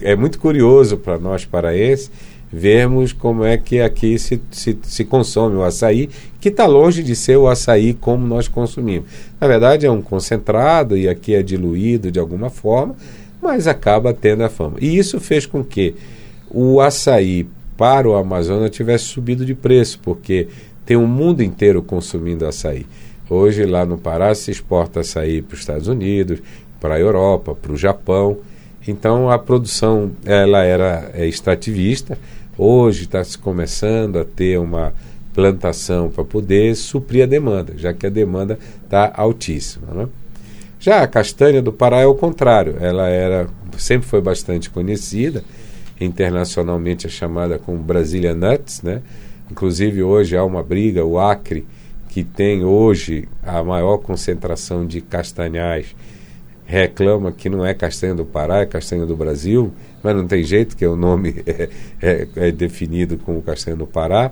é, 0.01 0.11
é, 0.11 0.15
muito 0.15 0.39
curioso 0.39 0.97
para 0.97 1.17
nós 1.17 1.45
paraenses 1.45 2.11
vermos 2.51 3.13
como 3.13 3.45
é 3.45 3.57
que 3.57 3.79
aqui 3.79 4.19
se, 4.19 4.41
se, 4.51 4.77
se 4.83 5.05
consome 5.05 5.55
o 5.55 5.63
açaí, 5.63 6.09
que 6.39 6.49
está 6.49 6.65
longe 6.65 7.01
de 7.01 7.15
ser 7.15 7.37
o 7.37 7.47
açaí 7.47 7.93
como 7.93 8.27
nós 8.27 8.47
consumimos. 8.47 9.09
Na 9.39 9.47
verdade, 9.47 9.85
é 9.85 9.91
um 9.91 10.01
concentrado 10.01 10.97
e 10.97 11.07
aqui 11.07 11.33
é 11.33 11.41
diluído 11.41 12.11
de 12.11 12.19
alguma 12.19 12.49
forma, 12.49 12.95
mas 13.41 13.67
acaba 13.67 14.13
tendo 14.13 14.43
a 14.43 14.49
fama. 14.49 14.75
E 14.81 14.97
isso 14.97 15.19
fez 15.19 15.45
com 15.45 15.63
que 15.63 15.95
o 16.49 16.81
açaí 16.81 17.47
para 17.77 18.07
o 18.07 18.15
Amazonas 18.15 18.69
tivesse 18.69 19.05
subido 19.05 19.45
de 19.45 19.55
preço, 19.55 19.99
porque 20.03 20.47
tem 20.85 20.97
o 20.97 21.07
mundo 21.07 21.41
inteiro 21.41 21.81
consumindo 21.81 22.45
açaí. 22.45 22.85
Hoje, 23.31 23.65
lá 23.65 23.85
no 23.85 23.97
Pará, 23.97 24.35
se 24.35 24.51
exporta 24.51 24.99
açaí 24.99 25.41
para 25.41 25.53
os 25.53 25.61
Estados 25.61 25.87
Unidos, 25.87 26.41
para 26.81 26.95
a 26.95 26.99
Europa, 26.99 27.55
para 27.55 27.71
o 27.71 27.77
Japão. 27.77 28.39
Então, 28.85 29.29
a 29.29 29.39
produção 29.39 30.11
ela 30.25 30.65
era 30.65 31.09
é, 31.13 31.25
extrativista. 31.25 32.19
Hoje 32.57 33.03
está 33.03 33.23
se 33.23 33.37
começando 33.37 34.19
a 34.19 34.25
ter 34.25 34.59
uma 34.59 34.93
plantação 35.33 36.09
para 36.09 36.25
poder 36.25 36.75
suprir 36.75 37.23
a 37.23 37.25
demanda, 37.25 37.71
já 37.77 37.93
que 37.93 38.05
a 38.05 38.09
demanda 38.09 38.59
está 38.83 39.09
altíssima. 39.15 39.93
Né? 39.93 40.09
Já 40.77 41.01
a 41.01 41.07
castanha 41.07 41.61
do 41.61 41.71
Pará 41.71 42.01
é 42.01 42.05
o 42.05 42.13
contrário. 42.13 42.75
Ela 42.81 43.07
era 43.07 43.47
sempre 43.77 44.09
foi 44.09 44.19
bastante 44.19 44.69
conhecida 44.69 45.41
internacionalmente 46.01 47.07
é 47.07 47.09
chamada 47.09 47.57
como 47.57 47.77
Brasília 47.77 48.33
Nuts, 48.33 48.81
né? 48.81 49.01
Inclusive 49.49 50.01
hoje 50.01 50.35
há 50.35 50.43
uma 50.43 50.63
briga, 50.63 51.05
o 51.05 51.19
Acre 51.19 51.65
que 52.11 52.25
tem 52.25 52.65
hoje 52.65 53.25
a 53.41 53.63
maior 53.63 53.97
concentração 53.97 54.85
de 54.85 54.99
castanhais, 54.99 55.95
reclama 56.65 57.31
que 57.31 57.49
não 57.49 57.65
é 57.65 57.73
castanha 57.73 58.13
do 58.13 58.25
Pará, 58.25 58.59
é 58.59 58.65
castanha 58.65 59.05
do 59.05 59.15
Brasil, 59.15 59.73
mas 60.03 60.13
não 60.13 60.27
tem 60.27 60.43
jeito, 60.43 60.75
que 60.75 60.85
o 60.85 60.97
nome 60.97 61.41
é, 61.47 61.69
é, 62.01 62.27
é 62.35 62.51
definido 62.51 63.17
como 63.17 63.41
castanha 63.41 63.77
do 63.77 63.87
Pará. 63.87 64.29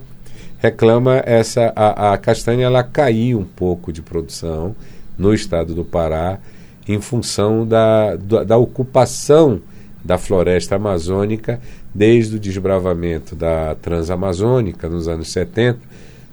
Reclama 0.58 1.24
essa 1.26 1.72
a, 1.74 2.14
a 2.14 2.18
castanha 2.18 2.66
ela 2.66 2.84
caiu 2.84 3.40
um 3.40 3.46
pouco 3.46 3.94
de 3.94 4.02
produção 4.02 4.76
no 5.18 5.34
estado 5.34 5.74
do 5.74 5.86
Pará 5.86 6.38
em 6.86 7.00
função 7.00 7.66
da, 7.66 8.18
da, 8.18 8.44
da 8.44 8.58
ocupação 8.58 9.62
da 10.04 10.18
floresta 10.18 10.76
amazônica 10.76 11.62
desde 11.96 12.36
o 12.36 12.40
desbravamento 12.40 13.38
da 13.38 13.76
Transamazônica 13.76 14.90
nos 14.90 15.08
anos 15.08 15.32
70 15.32 15.80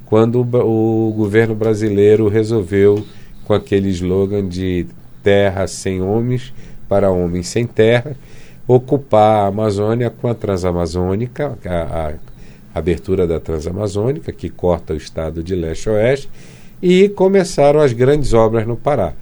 quando 0.06 0.36
o, 0.40 1.08
o 1.08 1.12
governo 1.12 1.54
brasileiro 1.54 2.28
resolveu, 2.28 3.04
com 3.44 3.52
aquele 3.52 3.88
slogan 3.90 4.48
de 4.48 4.86
terra 5.22 5.66
sem 5.66 6.00
homens 6.00 6.52
para 6.88 7.10
homens 7.10 7.48
sem 7.48 7.66
terra, 7.66 8.16
ocupar 8.66 9.44
a 9.44 9.46
Amazônia 9.48 10.10
com 10.10 10.28
a 10.28 10.34
Transamazônica, 10.34 11.58
a, 11.64 12.08
a 12.08 12.78
abertura 12.78 13.26
da 13.26 13.38
Transamazônica, 13.40 14.32
que 14.32 14.48
corta 14.48 14.94
o 14.94 14.96
estado 14.96 15.42
de 15.42 15.54
leste 15.54 15.88
a 15.88 15.92
oeste, 15.92 16.28
e 16.80 17.08
começaram 17.08 17.80
as 17.80 17.92
grandes 17.92 18.32
obras 18.32 18.66
no 18.66 18.76
Pará. 18.76 19.12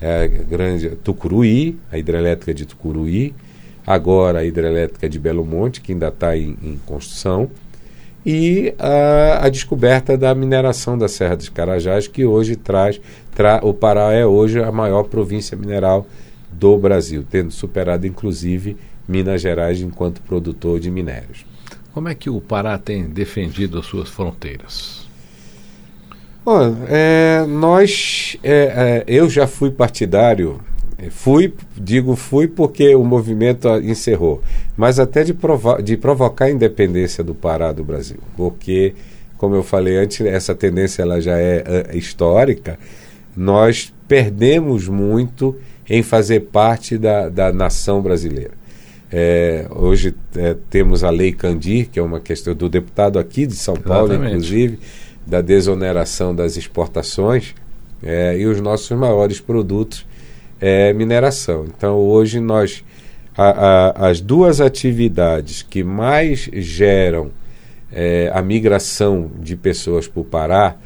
É, 0.00 0.26
grande 0.26 0.90
Tucuruí, 0.96 1.78
a 1.90 1.98
hidrelétrica 1.98 2.52
de 2.52 2.66
Tucuruí, 2.66 3.34
agora 3.86 4.40
a 4.40 4.44
hidrelétrica 4.44 5.08
de 5.08 5.18
Belo 5.18 5.44
Monte, 5.44 5.80
que 5.80 5.92
ainda 5.92 6.08
está 6.08 6.36
em, 6.36 6.56
em 6.62 6.80
construção, 6.86 7.50
e 8.24 8.74
a, 8.78 9.46
a, 9.46 9.48
descoberta 9.48 10.16
da 10.16 10.34
mineração 10.34 10.96
da 10.96 11.08
Serra 11.08 11.36
dos 11.36 11.48
Carajás, 11.48 12.06
que 12.06 12.24
hoje 12.24 12.56
traz. 12.56 13.00
Tra, 13.34 13.60
o 13.62 13.74
Pará 13.74 14.12
é 14.12 14.24
hoje 14.24 14.62
a 14.62 14.70
maior 14.70 15.04
província 15.04 15.56
mineral 15.56 16.06
do 16.50 16.76
Brasil, 16.78 17.24
tendo 17.28 17.50
superado 17.50 18.06
inclusive 18.06 18.76
Minas 19.08 19.40
Gerais 19.40 19.80
enquanto 19.80 20.22
produtor 20.22 20.78
de 20.78 20.90
minérios. 20.90 21.44
Como 21.92 22.08
é 22.08 22.14
que 22.14 22.30
o 22.30 22.40
Pará 22.40 22.78
tem 22.78 23.04
defendido 23.04 23.78
as 23.78 23.86
suas 23.86 24.08
fronteiras? 24.08 25.06
Bom, 26.44 26.76
é, 26.88 27.44
nós, 27.46 28.36
é, 28.42 28.50
é, 28.52 29.04
eu 29.06 29.30
já 29.30 29.46
fui 29.46 29.70
partidário, 29.70 30.60
fui, 31.10 31.52
digo 31.76 32.14
fui 32.16 32.46
porque 32.46 32.94
o 32.94 33.04
movimento 33.04 33.68
encerrou, 33.78 34.42
mas 34.76 34.98
até 34.98 35.24
de, 35.24 35.34
provo 35.34 35.80
de 35.82 35.96
provocar 35.96 36.46
a 36.46 36.50
independência 36.50 37.24
do 37.24 37.34
Pará 37.34 37.72
do 37.72 37.84
Brasil, 37.84 38.18
porque, 38.36 38.94
como 39.36 39.54
eu 39.54 39.62
falei 39.62 39.96
antes, 39.96 40.20
essa 40.20 40.54
tendência 40.54 41.02
ela 41.02 41.20
já 41.20 41.38
é, 41.38 41.88
é 41.90 41.96
histórica, 41.96 42.78
nós 43.36 43.92
perdemos 44.06 44.88
muito 44.88 45.56
em 45.88 46.02
fazer 46.02 46.40
parte 46.40 46.96
da, 46.96 47.28
da 47.28 47.52
nação 47.52 48.00
brasileira. 48.00 48.52
É, 49.10 49.66
hoje 49.70 50.14
é, 50.36 50.56
temos 50.70 51.04
a 51.04 51.10
Lei 51.10 51.32
Candir, 51.32 51.88
que 51.90 51.98
é 51.98 52.02
uma 52.02 52.18
questão 52.18 52.54
do 52.54 52.68
deputado 52.68 53.18
aqui 53.18 53.46
de 53.46 53.54
São 53.54 53.74
Paulo, 53.74 54.12
Exatamente. 54.12 54.30
inclusive, 54.30 54.78
da 55.26 55.40
desoneração 55.40 56.34
das 56.34 56.56
exportações 56.56 57.54
é, 58.02 58.38
e 58.38 58.46
os 58.46 58.60
nossos 58.60 58.90
maiores 58.96 59.38
produtos 59.38 60.06
é 60.62 60.92
mineração. 60.92 61.66
Então, 61.66 61.96
hoje 61.96 62.38
nós 62.38 62.84
a, 63.36 63.48
a, 64.04 64.08
as 64.08 64.20
duas 64.20 64.60
atividades 64.60 65.62
que 65.62 65.82
mais 65.82 66.48
geram 66.52 67.30
é, 67.90 68.30
a 68.32 68.40
migração 68.40 69.30
de 69.40 69.56
pessoas 69.56 70.06
para 70.06 70.20
o 70.20 70.24
Pará, 70.24 70.76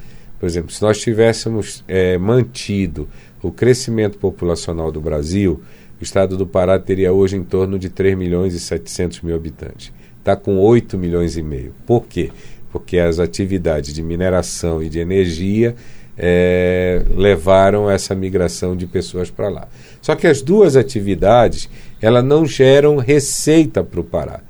por 0.40 0.46
exemplo, 0.46 0.72
se 0.72 0.80
nós 0.80 0.98
tivéssemos 0.98 1.84
é, 1.86 2.16
mantido 2.16 3.08
o 3.42 3.52
crescimento 3.52 4.18
populacional 4.18 4.90
do 4.90 5.00
Brasil, 5.00 5.62
o 6.00 6.02
estado 6.02 6.36
do 6.36 6.46
Pará 6.46 6.78
teria 6.78 7.12
hoje 7.12 7.36
em 7.36 7.44
torno 7.44 7.78
de 7.78 7.90
3 7.90 8.16
milhões 8.16 8.54
e 8.54 8.60
700 8.60 9.20
mil 9.20 9.36
habitantes. 9.36 9.92
Está 10.18 10.34
com 10.34 10.58
8 10.58 10.98
milhões 10.98 11.36
e 11.36 11.42
meio. 11.42 11.72
Por 11.86 12.06
quê? 12.06 12.32
porque 12.76 12.98
as 12.98 13.18
atividades 13.18 13.94
de 13.94 14.02
mineração 14.02 14.82
e 14.82 14.90
de 14.90 14.98
energia 14.98 15.74
é, 16.18 17.02
levaram 17.14 17.90
essa 17.90 18.14
migração 18.14 18.76
de 18.76 18.86
pessoas 18.86 19.30
para 19.30 19.48
lá. 19.48 19.68
Só 20.00 20.14
que 20.14 20.26
as 20.26 20.40
duas 20.40 20.76
atividades 20.76 21.68
ela 22.00 22.22
não 22.22 22.46
geram 22.46 22.96
receita 22.96 23.82
para 23.82 24.00
o 24.00 24.04
Pará, 24.04 24.40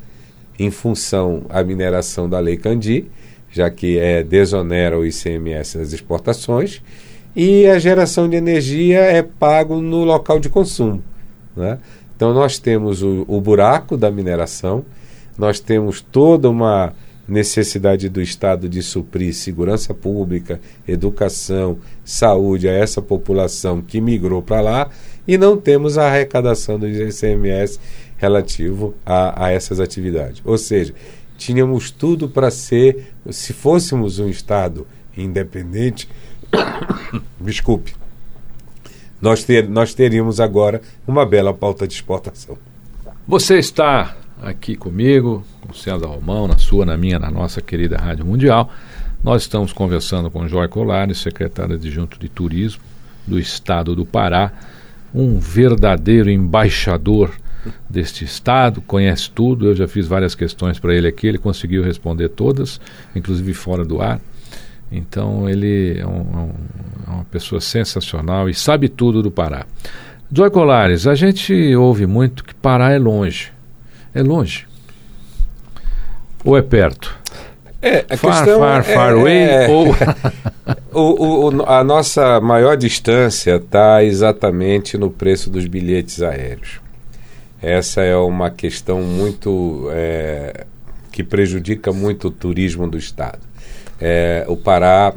em 0.59 0.71
função 0.71 1.45
a 1.49 1.63
mineração 1.63 2.29
da 2.29 2.39
Lei 2.39 2.57
Candi, 2.57 3.07
já 3.51 3.71
que 3.71 3.99
é 3.99 4.23
desonera 4.23 4.99
o 4.99 5.05
ICMS 5.07 5.79
nas 5.79 5.93
exportações, 5.93 6.83
e 7.35 7.67
a 7.67 7.79
geração 7.79 8.29
de 8.29 8.37
energia 8.37 9.01
é 9.01 9.23
pago 9.23 9.81
no 9.81 10.05
local 10.05 10.41
de 10.41 10.49
consumo. 10.49 11.03
Né? 11.55 11.79
Então 12.15 12.33
nós 12.33 12.59
temos 12.59 13.03
o, 13.03 13.25
o 13.29 13.41
buraco 13.41 13.97
da 13.97 14.11
mineração, 14.11 14.85
nós 15.37 15.61
temos 15.61 16.01
toda 16.01 16.49
uma 16.49 16.95
necessidade 17.29 18.09
do 18.09 18.21
Estado 18.21 18.69
de 18.69 18.83
suprir 18.83 19.35
segurança 19.35 19.93
pública, 19.93 20.61
educação, 20.87 21.79
saúde 22.05 22.69
a 22.69 22.73
essa 22.73 23.03
população 23.03 23.83
que 23.83 24.01
migrou 24.01 24.43
para 24.43 24.61
lá 24.61 24.91
e 25.27 25.37
não 25.37 25.57
temos 25.57 25.99
a 25.99 26.07
arrecadação 26.07 26.79
do 26.79 26.87
ICMS 26.87 27.81
relativo 28.17 28.95
a, 29.05 29.47
a 29.47 29.51
essas 29.51 29.81
atividades. 29.81 30.41
Ou 30.45 30.57
seja, 30.57 30.95
tínhamos 31.37 31.91
tudo 31.91 32.29
para 32.29 32.51
ser, 32.51 33.13
se 33.31 33.53
fôssemos 33.53 34.19
um 34.19 34.29
Estado 34.29 34.87
independente, 35.17 36.09
desculpe, 37.41 37.95
nós, 39.21 39.45
ter, 39.45 39.69
nós 39.69 39.95
teríamos 39.95 40.41
agora 40.41 40.81
uma 41.07 41.25
bela 41.25 41.53
pauta 41.53 41.89
de 41.89 41.95
exportação. 41.95 42.57
Você 43.27 43.59
está 43.59 44.17
aqui 44.43 44.77
comigo, 44.77 45.45
com 45.61 45.73
César 45.73 46.07
Romão, 46.07 46.47
na 46.47 46.59
sua, 46.59 46.85
na 46.85 46.97
minha, 46.97 47.19
na 47.19 47.31
nossa 47.31 47.61
querida 47.61 47.97
Rádio 47.97 48.25
Mundial. 48.25 48.71
Nós 49.23 49.43
estamos 49.43 49.73
conversando 49.73 50.31
com 50.31 50.47
Joy 50.47 50.69
Colares, 50.69 51.19
secretário 51.19 51.75
adjunto 51.75 52.19
de 52.19 52.29
Turismo 52.29 52.83
do 53.27 53.39
Estado 53.39 53.95
do 53.95 54.07
Pará, 54.07 54.53
um 55.15 55.39
verdadeiro 55.39 56.31
embaixador 56.31 57.33
deste 57.89 58.25
estado, 58.25 58.81
conhece 58.81 59.31
tudo. 59.31 59.67
Eu 59.67 59.75
já 59.75 59.89
fiz 59.89 60.07
várias 60.07 60.35
questões 60.35 60.79
para 60.79 60.95
ele 60.95 61.09
aqui, 61.09 61.27
ele 61.27 61.39
conseguiu 61.39 61.83
responder 61.83 62.29
todas, 62.29 62.81
inclusive 63.15 63.53
fora 63.55 63.85
do 63.85 64.01
ar. 64.01 64.21
Então 64.93 65.49
ele 65.49 65.99
é, 65.99 66.07
um, 66.07 66.51
é 67.07 67.11
uma 67.11 67.25
pessoa 67.25 67.61
sensacional 67.61 68.49
e 68.49 68.55
sabe 68.55 68.89
tudo 68.89 69.23
do 69.23 69.31
Pará. 69.31 69.67
Joy 70.31 70.51
Colares, 70.51 71.07
a 71.07 71.15
gente 71.15 71.75
ouve 71.75 72.07
muito 72.07 72.45
que 72.45 72.55
Pará 72.55 72.93
é 72.93 72.99
longe. 72.99 73.56
É 74.17 74.23
longe. 74.23 74.67
Ou 76.43 76.57
é 76.57 76.63
perto? 76.63 77.15
É, 77.83 78.07
a 78.09 78.17
far, 78.17 78.45
questão 78.45 78.61
far, 78.61 78.81
é, 78.81 78.83
far 78.83 79.13
away 79.13 79.43
é, 79.43 79.69
ou... 79.69 79.89
o, 80.91 81.51
o, 81.51 81.63
a 81.67 81.85
nossa 81.85 82.41
maior 82.41 82.79
distância 82.79 83.57
está 83.57 84.03
exatamente 84.03 84.97
no 84.97 85.11
preço 85.11 85.51
dos 85.51 85.67
bilhetes 85.67 86.23
aéreos. 86.23 86.81
Essa 87.61 88.01
é 88.01 88.17
uma 88.17 88.49
questão 88.51 89.03
muito 89.03 89.87
é, 89.93 90.65
que 91.13 91.23
prejudica 91.23 91.93
muito 91.93 92.29
o 92.29 92.31
turismo 92.31 92.89
do 92.89 92.97
estado. 92.97 93.41
É, 94.01 94.47
o 94.49 94.57
Pará 94.57 95.13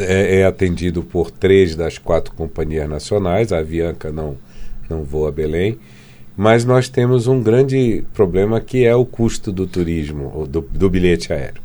é, 0.00 0.40
é, 0.40 0.46
atendido 0.46 1.02
por 1.02 1.30
três 1.30 1.76
das 1.76 1.98
quatro 1.98 2.32
companhias 2.32 2.88
nacionais. 2.88 3.52
A 3.52 3.58
Avianca 3.58 4.10
não 4.10 4.38
não 4.88 5.04
voa 5.04 5.28
a 5.28 5.32
Belém 5.32 5.78
mas 6.38 6.64
nós 6.64 6.88
temos 6.88 7.26
um 7.26 7.42
grande 7.42 8.04
problema 8.14 8.60
que 8.60 8.84
é 8.84 8.94
o 8.94 9.04
custo 9.04 9.50
do 9.50 9.66
turismo, 9.66 10.46
do, 10.46 10.60
do 10.60 10.88
bilhete 10.88 11.32
aéreo. 11.32 11.60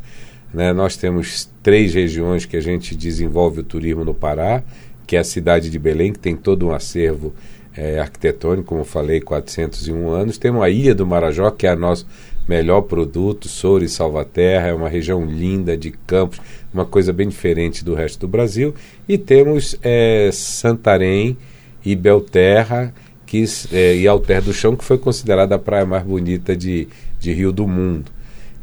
Né? 0.52 0.72
Nós 0.72 0.96
temos 0.96 1.48
três 1.62 1.94
regiões 1.94 2.44
que 2.44 2.56
a 2.56 2.60
gente 2.60 2.96
desenvolve 2.96 3.60
o 3.60 3.62
turismo 3.62 4.04
no 4.04 4.12
Pará, 4.12 4.64
que 5.06 5.14
é 5.14 5.20
a 5.20 5.24
cidade 5.24 5.70
de 5.70 5.78
Belém, 5.78 6.12
que 6.12 6.18
tem 6.18 6.34
todo 6.34 6.66
um 6.66 6.72
acervo 6.72 7.32
é, 7.76 8.00
arquitetônico, 8.00 8.66
como 8.66 8.82
falei, 8.82 9.20
401 9.20 10.08
anos. 10.08 10.38
Temos 10.38 10.60
a 10.60 10.68
Ilha 10.68 10.92
do 10.92 11.06
Marajó, 11.06 11.52
que 11.52 11.68
é 11.68 11.72
o 11.72 11.78
nosso 11.78 12.04
melhor 12.48 12.80
produto, 12.82 13.46
Soura 13.46 13.84
e 13.84 13.88
Salvaterra, 13.88 14.66
é 14.66 14.74
uma 14.74 14.88
região 14.88 15.24
linda 15.24 15.76
de 15.76 15.92
campos, 15.92 16.40
uma 16.72 16.84
coisa 16.84 17.12
bem 17.12 17.28
diferente 17.28 17.84
do 17.84 17.94
resto 17.94 18.18
do 18.18 18.28
Brasil. 18.28 18.74
E 19.08 19.16
temos 19.16 19.76
é, 19.84 20.30
Santarém 20.32 21.36
e 21.84 21.94
Belterra, 21.94 22.92
que, 23.34 23.44
é, 23.72 23.96
e 23.96 24.06
Alter 24.06 24.42
do 24.42 24.52
Chão, 24.52 24.76
que 24.76 24.84
foi 24.84 24.96
considerada 24.96 25.56
a 25.56 25.58
praia 25.58 25.84
mais 25.84 26.04
bonita 26.04 26.56
de, 26.56 26.86
de 27.18 27.32
Rio 27.32 27.50
do 27.50 27.66
Mundo. 27.66 28.12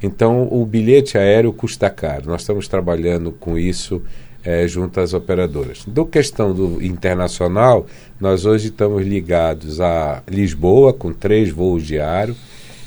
Então, 0.01 0.47
o 0.49 0.65
bilhete 0.65 1.17
aéreo 1.17 1.51
custa 1.51 1.89
caro. 1.89 2.27
Nós 2.27 2.41
estamos 2.41 2.69
trabalhando 2.69 3.33
com 3.33 3.57
isso 3.57 4.01
é, 4.45 4.65
junto 4.67 5.01
às 5.01 5.13
operadoras. 5.13 5.83
Do 5.85 6.05
questão 6.05 6.53
do 6.53 6.81
internacional, 6.81 7.85
nós 8.17 8.45
hoje 8.45 8.69
estamos 8.69 9.05
ligados 9.05 9.81
a 9.81 10.23
Lisboa, 10.25 10.93
com 10.93 11.11
três 11.11 11.49
voos 11.49 11.85
diários, 11.85 12.37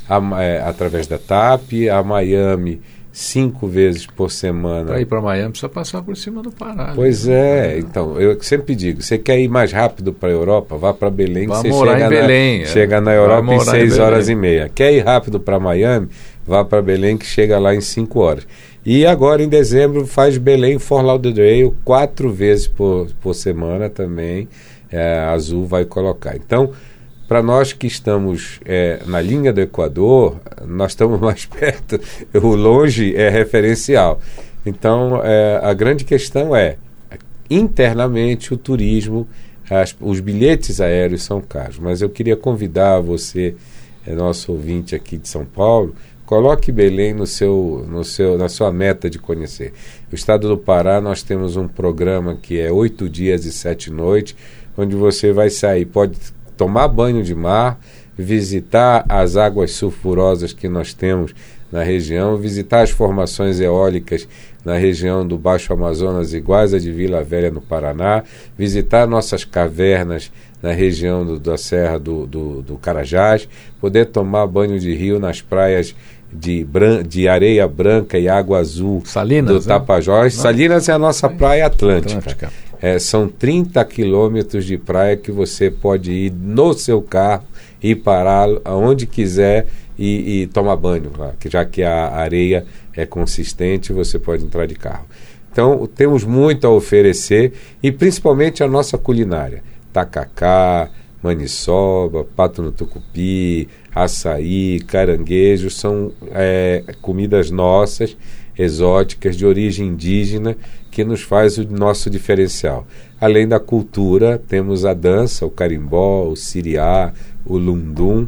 a, 0.09 0.43
é, 0.43 0.63
através 0.63 1.07
da 1.07 1.19
TAP, 1.19 1.91
a 1.93 2.03
Miami 2.03 2.81
cinco 3.15 3.69
vezes 3.69 4.07
por 4.07 4.29
semana. 4.29 4.87
Para 4.87 5.01
ir 5.01 5.07
para 5.07 5.21
Miami 5.21 5.51
precisa 5.51 5.69
passar 5.69 6.03
por 6.03 6.17
cima 6.17 6.43
do 6.43 6.51
Pará. 6.51 6.89
Né? 6.89 6.93
Pois 6.97 7.29
é, 7.29 7.79
então, 7.79 8.21
eu 8.21 8.37
sempre 8.43 8.75
digo, 8.75 9.01
você 9.01 9.17
quer 9.17 9.39
ir 9.39 9.47
mais 9.47 9.71
rápido 9.71 10.13
para 10.13 10.31
a 10.31 10.33
Europa, 10.33 10.77
vá 10.77 10.93
para 10.93 11.09
Belém, 11.11 11.47
vá 11.47 11.63
que 11.63 11.71
você 11.71 11.87
chega, 11.87 12.07
em 12.07 12.09
Belém, 12.09 12.59
na, 12.59 12.65
é. 12.65 12.67
chega 12.67 13.01
na 13.01 13.15
Europa 13.15 13.55
em 13.55 13.61
seis 13.61 14.01
horas 14.01 14.29
e 14.29 14.35
meia. 14.35 14.69
Quer 14.69 14.93
ir 14.93 15.05
rápido 15.05 15.39
para 15.39 15.61
Miami, 15.61 16.09
vá 16.45 16.65
para 16.65 16.83
Belém, 16.83 17.17
que 17.17 17.25
chega 17.25 17.57
lá 17.57 17.73
em 17.73 17.81
cinco 17.81 18.19
horas. 18.19 18.45
E 18.85 19.07
agora, 19.07 19.45
em 19.45 19.49
dezembro, 19.49 20.05
faz 20.09 20.37
Belém 20.37 20.81
Fort 20.81 21.07
Lauderdale 21.07 21.73
quatro 21.85 22.33
vezes 22.33 22.67
por, 22.67 23.07
por 23.23 23.33
semana 23.33 23.89
também. 23.89 24.49
É, 24.91 25.21
a 25.21 25.31
Azul 25.31 25.67
vai 25.67 25.85
colocar. 25.85 26.37
Então, 26.37 26.73
para 27.27 27.43
nós 27.43 27.73
que 27.73 27.87
estamos 27.87 28.61
é, 28.65 29.01
na 29.07 29.21
linha 29.21 29.53
do 29.53 29.61
Equador, 29.61 30.39
nós 30.67 30.93
estamos 30.93 31.21
mais 31.21 31.47
perto. 31.47 31.99
O 32.35 32.55
longe 32.55 33.15
é 33.17 33.29
referencial. 33.29 34.21
Então, 34.67 35.21
é, 35.23 35.61
a 35.63 35.73
grande 35.73 36.05
questão 36.05 36.55
é, 36.55 36.77
internamente, 37.51 38.53
o 38.53 38.57
turismo, 38.57 39.27
as, 39.71 39.97
os 40.01 40.21
bilhetes 40.21 40.81
aéreos 40.81 41.23
são 41.23 41.41
caros. 41.41 41.79
Mas 41.79 42.03
eu 42.03 42.09
queria 42.09 42.37
convidar 42.37 43.01
você, 43.01 43.55
é, 44.07 44.15
nosso 44.15 44.53
ouvinte 44.53 44.95
aqui 44.95 45.17
de 45.17 45.29
São 45.29 45.45
Paulo, 45.45 45.95
coloque 46.27 46.73
Belém 46.73 47.13
no 47.15 47.27
seu, 47.27 47.87
no 47.89 48.05
seu, 48.05 48.39
na 48.39 48.49
sua 48.49 48.73
meta 48.73 49.09
de 49.09 49.19
conhecer. 49.19 49.73
O 50.11 50.15
estado 50.15 50.49
do 50.49 50.59
Pará, 50.59 51.01
nós 51.01 51.23
temos 51.23 51.57
um 51.57 51.69
programa 51.69 52.37
que 52.41 52.59
é 52.59 52.71
oito 52.71 53.09
dias 53.09 53.45
e 53.45 53.53
sete 53.53 53.91
noites, 53.91 54.35
onde 54.77 54.97
você 54.97 55.33
vai 55.33 55.51
sair, 55.51 55.85
pode 55.85 56.19
tomar 56.57 56.89
banho 56.89 57.23
de 57.23 57.35
mar, 57.35 57.79
visitar 58.17 59.05
as 59.09 59.37
águas 59.37 59.73
sulfurosas 59.73 60.53
que 60.53 60.69
nós 60.69 60.95
temos 60.95 61.35
na 61.71 61.83
região, 61.83 62.37
visitar 62.37 62.83
as 62.83 62.91
formações 62.91 63.59
eólicas 63.59 64.29
na 64.65 64.77
região 64.77 65.27
do 65.27 65.37
Baixo 65.37 65.73
Amazonas, 65.73 66.33
iguais 66.33 66.73
a 66.73 66.79
de 66.79 66.93
Vila 66.93 67.23
Velha, 67.23 67.51
no 67.51 67.61
Paraná, 67.61 68.23
visitar 68.57 69.07
nossas 69.07 69.45
cavernas 69.45 70.31
na 70.65 70.73
região 70.73 71.27
do, 71.27 71.39
da 71.39 71.59
Serra 71.59 71.99
do, 71.99 72.27
do, 72.27 72.63
do 72.63 72.77
Carajás, 72.79 73.47
poder 73.79 74.07
tomar 74.07 74.47
banho 74.47 74.81
de 74.81 74.95
rio 74.95 75.19
nas 75.19 75.43
praias 75.43 75.95
de, 76.33 76.65
bran 76.65 77.03
de 77.03 77.29
areia 77.29 77.69
branca 77.69 78.19
e 78.19 78.31
água 78.31 78.61
azul 78.61 79.03
Salinas, 79.05 79.67
do 79.67 79.69
né? 79.69 79.75
Tapajós. 79.75 80.33
Salinas 80.33 80.89
é 80.89 80.93
a 80.93 80.99
nossa 80.99 81.29
praia 81.29 81.67
atlântica. 81.67 82.19
Atlântica. 82.19 82.51
É, 82.81 82.99
são 82.99 83.29
30 83.29 83.85
quilômetros 83.85 84.65
de 84.65 84.79
praia 84.79 85.19
que 85.19 85.31
você 85.31 85.71
pode 85.71 86.11
ir 86.11 86.33
no 86.33 86.73
seu 86.73 87.03
carro 87.03 87.45
e 87.83 87.95
parar 87.95 88.49
aonde 88.65 89.07
quiser 89.07 89.67
e, 89.99 90.45
e 90.45 90.47
tomar 90.47 90.77
banho, 90.77 91.13
já 91.47 91.63
que 91.67 91.83
a 91.83 92.09
areia 92.09 92.65
é 92.97 93.05
consistente, 93.05 93.93
você 93.93 94.19
pode 94.19 94.43
entrar 94.43 94.65
de 94.65 94.77
carro. 94.77 95.05
Então, 95.53 95.87
temos 95.95 96.25
muito 96.25 96.67
a 96.67 96.71
oferecer 96.71 97.53
e 97.83 97.93
principalmente 97.93 98.65
a 98.65 98.67
nossa 98.67 98.97
culinária. 98.97 99.63
Tacacá, 99.95 100.91
maniçoba, 101.23 102.25
pato 102.25 102.61
no 102.61 102.73
tucupi, 102.73 103.69
açaí, 103.95 104.81
caranguejo, 104.81 105.71
são 105.71 106.11
é, 106.33 106.83
comidas 107.01 107.49
nossas, 107.49 108.17
exóticas, 108.59 109.37
de 109.37 109.47
origem 109.47 109.87
indígena, 109.89 110.57
que 110.91 111.05
nos 111.05 111.23
faz 111.23 111.59
o 111.59 111.65
nosso 111.65 112.11
diferencial. 112.11 112.87
Além 113.21 113.47
da 113.47 113.61
cultura, 113.61 114.43
temos 114.49 114.85
a 114.85 114.93
dança, 114.93 115.47
o 115.47 115.51
carimbó, 115.51 116.29
o 116.29 116.37
siriá, 116.37 117.13
o 117.47 117.57
lundum, 117.57 118.27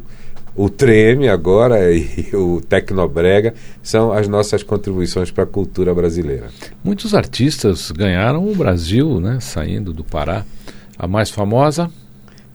o 0.55 0.71
treme 0.71 1.29
agora 1.29 1.79
e 1.93 2.31
o 2.33 2.61
tecnobrega 2.61 3.55
são 3.83 4.13
as 4.13 4.29
nossas 4.29 4.63
contribuições 4.63 5.33
para 5.33 5.45
a 5.45 5.47
cultura 5.47 5.93
brasileira. 5.93 6.47
Muitos 6.83 7.13
artistas 7.13 7.91
ganharam 7.91 8.49
o 8.49 8.55
Brasil, 8.55 9.21
né, 9.21 9.39
saindo 9.41 9.93
do 9.93 10.05
Pará. 10.05 10.45
A 10.99 11.07
mais 11.07 11.31
famosa, 11.31 11.91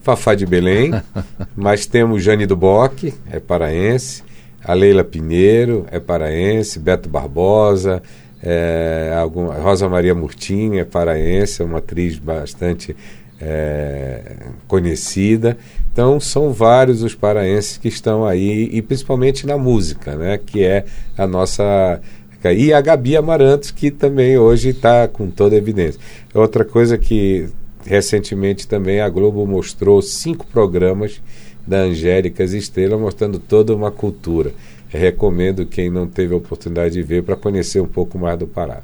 Fafá 0.02 0.34
de 0.34 0.44
Belém, 0.44 0.90
mas 1.56 1.86
temos 1.86 2.22
Jane 2.22 2.44
do 2.44 2.56
Bock, 2.56 3.14
é 3.30 3.38
paraense, 3.38 4.22
a 4.64 4.74
Leila 4.74 5.04
Pinheiro, 5.04 5.86
é 5.90 6.00
paraense, 6.00 6.78
Beto 6.78 7.08
Barbosa, 7.08 8.02
é, 8.42 9.14
algum, 9.16 9.46
Rosa 9.46 9.88
Maria 9.88 10.14
Murtinho, 10.14 10.78
é 10.78 10.84
paraense, 10.84 11.62
é 11.62 11.64
uma 11.64 11.78
atriz 11.78 12.18
bastante 12.18 12.96
é, 13.40 14.36
conhecida. 14.66 15.56
Então 15.92 16.18
são 16.18 16.52
vários 16.52 17.02
os 17.02 17.14
paraenses 17.14 17.76
que 17.76 17.88
estão 17.88 18.24
aí, 18.24 18.68
e 18.72 18.82
principalmente 18.82 19.46
na 19.46 19.56
música, 19.56 20.16
né, 20.16 20.38
que 20.38 20.64
é 20.64 20.84
a 21.16 21.26
nossa. 21.26 22.00
E 22.44 22.72
a 22.72 22.80
Gabi 22.80 23.16
Amarantos, 23.16 23.70
que 23.70 23.88
também 23.88 24.36
hoje 24.36 24.70
está 24.70 25.06
com 25.06 25.30
toda 25.30 25.54
a 25.54 25.58
evidência. 25.58 26.00
Outra 26.34 26.64
coisa 26.64 26.98
que 26.98 27.48
recentemente 27.84 28.66
também 28.66 29.00
a 29.00 29.08
Globo 29.08 29.46
mostrou 29.46 30.00
cinco 30.02 30.46
programas 30.46 31.20
da 31.66 31.78
Angélicas 31.78 32.52
Estrela 32.52 32.98
mostrando 32.98 33.38
toda 33.38 33.74
uma 33.74 33.90
cultura. 33.90 34.52
Recomendo 34.88 35.64
quem 35.64 35.90
não 35.90 36.06
teve 36.06 36.34
a 36.34 36.36
oportunidade 36.36 36.94
de 36.94 37.02
ver 37.02 37.22
para 37.22 37.36
conhecer 37.36 37.80
um 37.80 37.86
pouco 37.86 38.18
mais 38.18 38.38
do 38.38 38.46
Pará. 38.46 38.82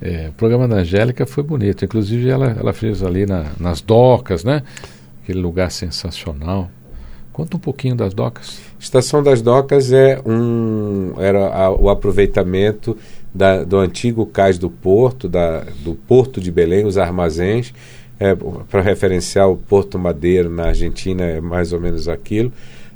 É, 0.00 0.28
o 0.28 0.32
programa 0.32 0.68
da 0.68 0.76
Angélica 0.76 1.24
foi 1.26 1.42
bonito. 1.42 1.84
Inclusive, 1.84 2.28
ela, 2.28 2.56
ela 2.58 2.72
fez 2.72 3.02
ali 3.02 3.26
na, 3.26 3.52
nas 3.58 3.80
docas, 3.80 4.44
né? 4.44 4.62
Aquele 5.22 5.40
lugar 5.40 5.70
sensacional. 5.70 6.70
Conta 7.32 7.56
um 7.56 7.60
pouquinho 7.60 7.96
das 7.96 8.14
docas. 8.14 8.60
Estação 8.78 9.22
das 9.22 9.42
Docas 9.42 9.92
é 9.92 10.20
um 10.24 11.14
era 11.18 11.48
a, 11.48 11.70
o 11.70 11.88
aproveitamento 11.88 12.96
da, 13.34 13.64
do 13.64 13.78
antigo 13.78 14.24
cais 14.24 14.56
do 14.56 14.70
porto, 14.70 15.28
da, 15.28 15.64
do 15.82 15.94
porto 15.94 16.40
de 16.40 16.52
Belém, 16.52 16.84
os 16.84 16.96
armazéns, 16.96 17.74
é, 18.18 18.34
para 18.70 18.80
referenciar 18.80 19.50
o 19.50 19.56
Porto 19.56 19.98
Madeiro 19.98 20.50
na 20.50 20.66
Argentina 20.66 21.24
é 21.24 21.40
mais 21.40 21.72
ou 21.72 21.80
menos 21.80 22.08
aquilo, 22.08 22.52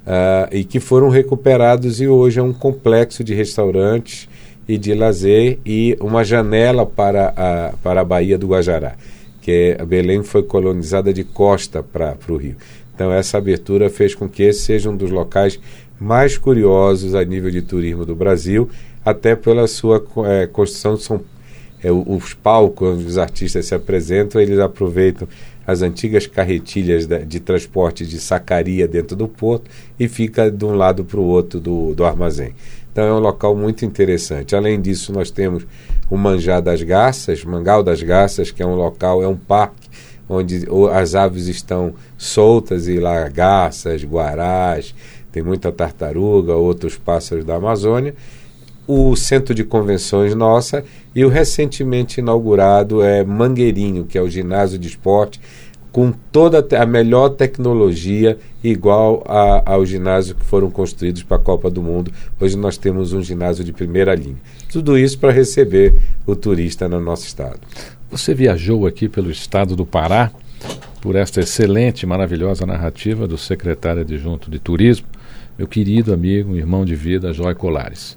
uh, 0.06 0.48
e 0.52 0.64
que 0.64 0.80
foram 0.80 1.08
recuperados 1.08 2.00
e 2.00 2.08
hoje 2.08 2.38
é 2.38 2.42
um 2.42 2.52
complexo 2.52 3.24
de 3.24 3.34
restaurantes 3.34 4.28
e 4.68 4.76
de 4.76 4.94
lazer 4.94 5.58
e 5.64 5.96
uma 6.00 6.24
janela 6.24 6.84
para 6.84 7.32
a, 7.36 7.72
para 7.82 8.02
a 8.02 8.04
Baía 8.04 8.38
do 8.38 8.48
Guajará, 8.48 8.96
que 9.40 9.76
é, 9.78 9.84
Belém 9.84 10.22
foi 10.22 10.42
colonizada 10.42 11.12
de 11.12 11.24
costa 11.24 11.82
para 11.82 12.16
o 12.28 12.36
rio. 12.36 12.56
Então 12.94 13.12
essa 13.12 13.38
abertura 13.38 13.88
fez 13.88 14.14
com 14.14 14.28
que 14.28 14.42
esse 14.42 14.60
seja 14.60 14.90
um 14.90 14.96
dos 14.96 15.10
locais 15.10 15.58
mais 15.98 16.36
curiosos 16.36 17.14
a 17.14 17.24
nível 17.24 17.50
de 17.50 17.62
turismo 17.62 18.04
do 18.04 18.14
Brasil, 18.14 18.68
até 19.04 19.34
pela 19.34 19.66
sua 19.66 20.04
é, 20.26 20.46
construção 20.46 20.96
são 20.96 21.20
é, 21.82 21.90
os 21.90 22.34
palcos 22.34 22.88
onde 22.88 23.06
os 23.06 23.18
artistas 23.18 23.66
se 23.66 23.74
apresentam, 23.74 24.40
eles 24.40 24.58
aproveitam 24.58 25.28
as 25.66 25.82
antigas 25.82 26.26
carretilhas 26.26 27.06
de, 27.06 27.24
de 27.24 27.40
transporte 27.40 28.06
de 28.06 28.18
sacaria 28.18 28.88
dentro 28.88 29.14
do 29.14 29.28
porto 29.28 29.70
e 29.98 30.08
fica 30.08 30.50
de 30.50 30.64
um 30.64 30.74
lado 30.74 31.04
para 31.04 31.20
o 31.20 31.24
outro 31.24 31.60
do, 31.60 31.94
do 31.94 32.04
armazém. 32.04 32.54
Então 32.90 33.04
é 33.04 33.12
um 33.12 33.20
local 33.20 33.54
muito 33.54 33.84
interessante. 33.84 34.56
Além 34.56 34.80
disso, 34.80 35.12
nós 35.12 35.30
temos 35.30 35.66
o 36.10 36.16
Manjá 36.16 36.58
das 36.58 36.82
Garças, 36.82 37.44
Mangal 37.44 37.82
das 37.82 38.02
Garças, 38.02 38.50
que 38.50 38.62
é 38.62 38.66
um 38.66 38.74
local, 38.74 39.22
é 39.22 39.28
um 39.28 39.36
parque 39.36 39.88
onde 40.28 40.66
as 40.92 41.14
aves 41.14 41.46
estão 41.46 41.94
soltas 42.16 42.88
e 42.88 42.98
lá 42.98 43.28
garças, 43.28 44.04
guarás, 44.04 44.94
tem 45.30 45.42
muita 45.42 45.72
tartaruga, 45.72 46.54
outros 46.54 46.96
pássaros 46.96 47.44
da 47.44 47.56
Amazônia. 47.56 48.14
O 48.90 49.14
centro 49.14 49.54
de 49.54 49.64
convenções 49.64 50.34
nossa 50.34 50.82
e 51.14 51.22
o 51.22 51.28
recentemente 51.28 52.20
inaugurado 52.20 53.02
é 53.02 53.22
Mangueirinho, 53.22 54.06
que 54.06 54.16
é 54.16 54.22
o 54.22 54.30
ginásio 54.30 54.78
de 54.78 54.88
esporte 54.88 55.38
com 55.92 56.10
toda 56.10 56.66
a 56.74 56.86
melhor 56.86 57.28
tecnologia 57.28 58.38
igual 58.64 59.22
a, 59.26 59.74
ao 59.74 59.84
ginásio 59.84 60.34
que 60.34 60.44
foram 60.44 60.70
construídos 60.70 61.22
para 61.22 61.36
a 61.36 61.40
Copa 61.40 61.68
do 61.68 61.82
Mundo. 61.82 62.10
Hoje 62.40 62.56
nós 62.56 62.78
temos 62.78 63.12
um 63.12 63.22
ginásio 63.22 63.62
de 63.62 63.74
primeira 63.74 64.14
linha. 64.14 64.38
Tudo 64.72 64.96
isso 64.96 65.18
para 65.18 65.32
receber 65.32 65.94
o 66.26 66.34
turista 66.34 66.88
no 66.88 66.98
nosso 66.98 67.26
estado. 67.26 67.60
Você 68.10 68.32
viajou 68.32 68.86
aqui 68.86 69.06
pelo 69.06 69.30
estado 69.30 69.76
do 69.76 69.84
Pará 69.84 70.32
por 71.02 71.14
esta 71.14 71.40
excelente, 71.40 72.06
maravilhosa 72.06 72.64
narrativa 72.64 73.28
do 73.28 73.36
secretário 73.36 74.00
adjunto 74.00 74.50
de 74.50 74.58
Turismo, 74.58 75.06
meu 75.58 75.68
querido 75.68 76.14
amigo, 76.14 76.56
irmão 76.56 76.86
de 76.86 76.94
vida, 76.94 77.34
Joy 77.34 77.54
Colares. 77.54 78.16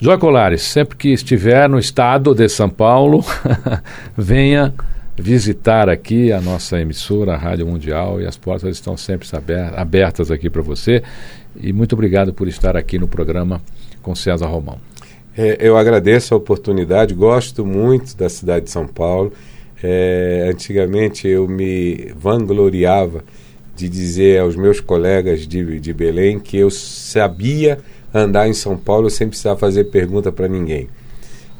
Joy 0.00 0.18
Colares, 0.18 0.62
sempre 0.62 0.96
que 0.96 1.08
estiver 1.10 1.68
no 1.68 1.78
estado 1.78 2.34
de 2.34 2.48
São 2.48 2.68
Paulo, 2.68 3.24
venha 4.18 4.74
visitar 5.16 5.88
aqui 5.88 6.32
a 6.32 6.40
nossa 6.40 6.80
emissora, 6.80 7.34
a 7.34 7.36
Rádio 7.36 7.66
Mundial, 7.66 8.20
e 8.20 8.26
as 8.26 8.36
portas 8.36 8.76
estão 8.76 8.96
sempre 8.96 9.26
abertas 9.76 10.32
aqui 10.32 10.50
para 10.50 10.62
você. 10.62 11.00
E 11.56 11.72
muito 11.72 11.92
obrigado 11.92 12.34
por 12.34 12.48
estar 12.48 12.76
aqui 12.76 12.98
no 12.98 13.06
programa 13.06 13.62
com 14.02 14.14
César 14.16 14.46
Romão. 14.46 14.80
É, 15.36 15.58
eu 15.60 15.76
agradeço 15.76 16.34
a 16.34 16.36
oportunidade, 16.36 17.14
gosto 17.14 17.64
muito 17.64 18.16
da 18.16 18.28
cidade 18.28 18.64
de 18.64 18.72
São 18.72 18.88
Paulo. 18.88 19.32
É, 19.80 20.48
antigamente 20.50 21.28
eu 21.28 21.46
me 21.46 22.12
vangloriava 22.16 23.22
de 23.76 23.88
dizer 23.88 24.40
aos 24.40 24.56
meus 24.56 24.80
colegas 24.80 25.46
de, 25.46 25.78
de 25.78 25.92
Belém 25.92 26.40
que 26.40 26.56
eu 26.56 26.70
sabia 26.70 27.78
andar 28.14 28.48
em 28.48 28.54
São 28.54 28.76
Paulo 28.76 29.10
sem 29.10 29.28
precisar 29.28 29.56
fazer 29.56 29.84
pergunta 29.84 30.30
para 30.30 30.46
ninguém. 30.46 30.88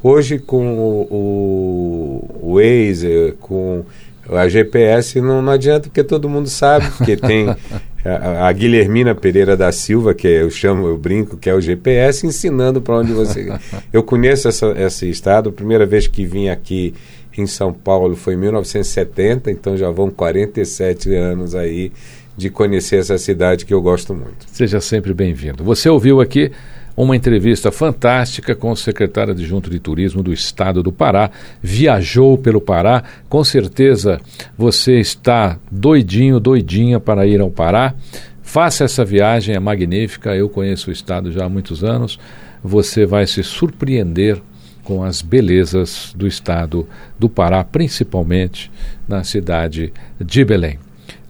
Hoje, 0.02 0.38
com 0.38 0.78
o, 0.78 1.08
o, 1.10 2.40
o 2.42 2.54
Waze, 2.54 3.34
com 3.40 3.84
a 4.28 4.48
GPS, 4.48 5.20
não, 5.20 5.42
não 5.42 5.52
adianta, 5.52 5.88
porque 5.88 6.04
todo 6.04 6.28
mundo 6.28 6.48
sabe, 6.48 6.90
porque 6.96 7.16
tem 7.16 7.48
a, 8.04 8.46
a, 8.46 8.52
Guilhermina 8.52 9.14
Pereira 9.14 9.56
da 9.56 9.72
Silva, 9.72 10.14
que 10.14 10.28
eu 10.28 10.50
chamo, 10.50 10.86
eu 10.86 10.96
brinco, 10.96 11.36
que 11.36 11.48
é 11.48 11.54
o 11.54 11.60
GPS, 11.60 12.26
ensinando 12.26 12.80
para 12.80 12.96
onde 12.96 13.12
você. 13.12 13.52
Eu 13.92 14.02
conheço 14.02 14.48
essa, 14.48 14.74
esse 14.76 15.08
estado, 15.08 15.48
a 15.48 15.52
primeira 15.52 15.86
vez 15.86 16.06
que 16.06 16.24
vim 16.26 16.48
aqui 16.48 16.94
em 17.36 17.46
São 17.46 17.72
Paulo 17.72 18.14
foi 18.14 18.34
em 18.34 18.38
1970, 18.38 19.50
então 19.50 19.76
já 19.76 19.90
vão 19.90 20.10
47 20.10 21.14
anos 21.14 21.54
aí 21.54 21.90
de 22.36 22.50
conhecer 22.50 22.96
essa 22.96 23.16
cidade 23.18 23.64
que 23.64 23.72
eu 23.72 23.80
gosto 23.80 24.14
muito. 24.14 24.46
Seja 24.46 24.80
sempre 24.80 25.14
bem-vindo. 25.14 25.62
Você 25.62 25.88
ouviu 25.88 26.20
aqui 26.20 26.50
uma 26.96 27.16
entrevista 27.16 27.72
fantástica 27.72 28.54
com 28.54 28.70
o 28.70 28.76
secretário 28.76 29.32
adjunto 29.32 29.68
de 29.68 29.78
turismo 29.78 30.22
do 30.22 30.32
estado 30.32 30.82
do 30.82 30.92
Pará. 30.92 31.30
Viajou 31.60 32.38
pelo 32.38 32.60
Pará, 32.60 33.02
com 33.28 33.42
certeza 33.42 34.20
você 34.56 35.00
está 35.00 35.58
doidinho, 35.70 36.38
doidinha 36.38 37.00
para 37.00 37.26
ir 37.26 37.40
ao 37.40 37.50
Pará. 37.50 37.94
Faça 38.42 38.84
essa 38.84 39.04
viagem, 39.04 39.54
é 39.54 39.58
magnífica. 39.58 40.36
Eu 40.36 40.48
conheço 40.48 40.90
o 40.90 40.92
estado 40.92 41.32
já 41.32 41.44
há 41.44 41.48
muitos 41.48 41.82
anos. 41.82 42.18
Você 42.62 43.04
vai 43.04 43.26
se 43.26 43.42
surpreender 43.42 44.40
com 44.84 45.02
as 45.02 45.22
belezas 45.22 46.12
do 46.14 46.26
estado 46.26 46.86
do 47.18 47.28
Pará, 47.28 47.64
principalmente 47.64 48.70
na 49.08 49.24
cidade 49.24 49.92
de 50.20 50.44
Belém. 50.44 50.83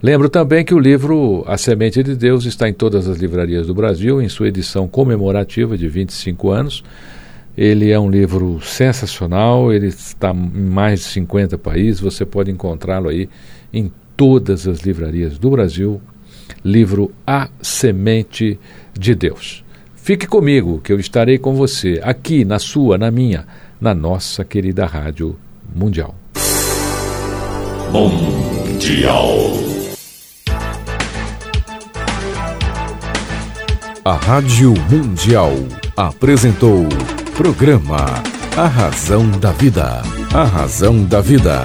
Lembro 0.05 0.29
também 0.29 0.63
que 0.63 0.75
o 0.75 0.77
livro 0.77 1.43
A 1.47 1.57
Semente 1.57 2.03
de 2.03 2.15
Deus 2.15 2.45
está 2.45 2.69
em 2.69 2.73
todas 2.73 3.07
as 3.07 3.17
livrarias 3.17 3.65
do 3.65 3.73
Brasil, 3.73 4.21
em 4.21 4.29
sua 4.29 4.49
edição 4.49 4.87
comemorativa 4.87 5.75
de 5.75 5.87
25 5.87 6.51
anos. 6.51 6.83
Ele 7.57 7.89
é 7.89 7.99
um 7.99 8.07
livro 8.07 8.61
sensacional, 8.61 9.73
ele 9.73 9.87
está 9.87 10.29
em 10.29 10.69
mais 10.69 10.99
de 10.99 11.05
50 11.07 11.57
países, 11.57 11.99
você 11.99 12.23
pode 12.23 12.51
encontrá-lo 12.51 13.09
aí 13.09 13.27
em 13.73 13.91
todas 14.15 14.67
as 14.67 14.81
livrarias 14.81 15.39
do 15.39 15.49
Brasil. 15.49 15.99
Livro 16.63 17.11
A 17.25 17.49
Semente 17.59 18.59
de 18.93 19.15
Deus. 19.15 19.65
Fique 19.95 20.27
comigo, 20.27 20.79
que 20.83 20.93
eu 20.93 20.99
estarei 20.99 21.39
com 21.39 21.55
você, 21.55 21.99
aqui 22.03 22.45
na 22.45 22.59
sua, 22.59 22.95
na 22.95 23.09
minha, 23.09 23.47
na 23.81 23.95
nossa 23.95 24.45
querida 24.45 24.85
Rádio 24.85 25.35
Mundial. 25.75 26.13
Mundial. 27.91 29.74
A 34.07 34.13
Rádio 34.13 34.71
Mundial 34.87 35.51
apresentou 35.97 36.87
programa 37.35 38.05
A 38.55 38.67
Razão 38.67 39.27
da 39.31 39.51
Vida. 39.51 40.03
A 40.31 40.43
Razão 40.43 41.03
da 41.03 41.21
Vida. 41.21 41.63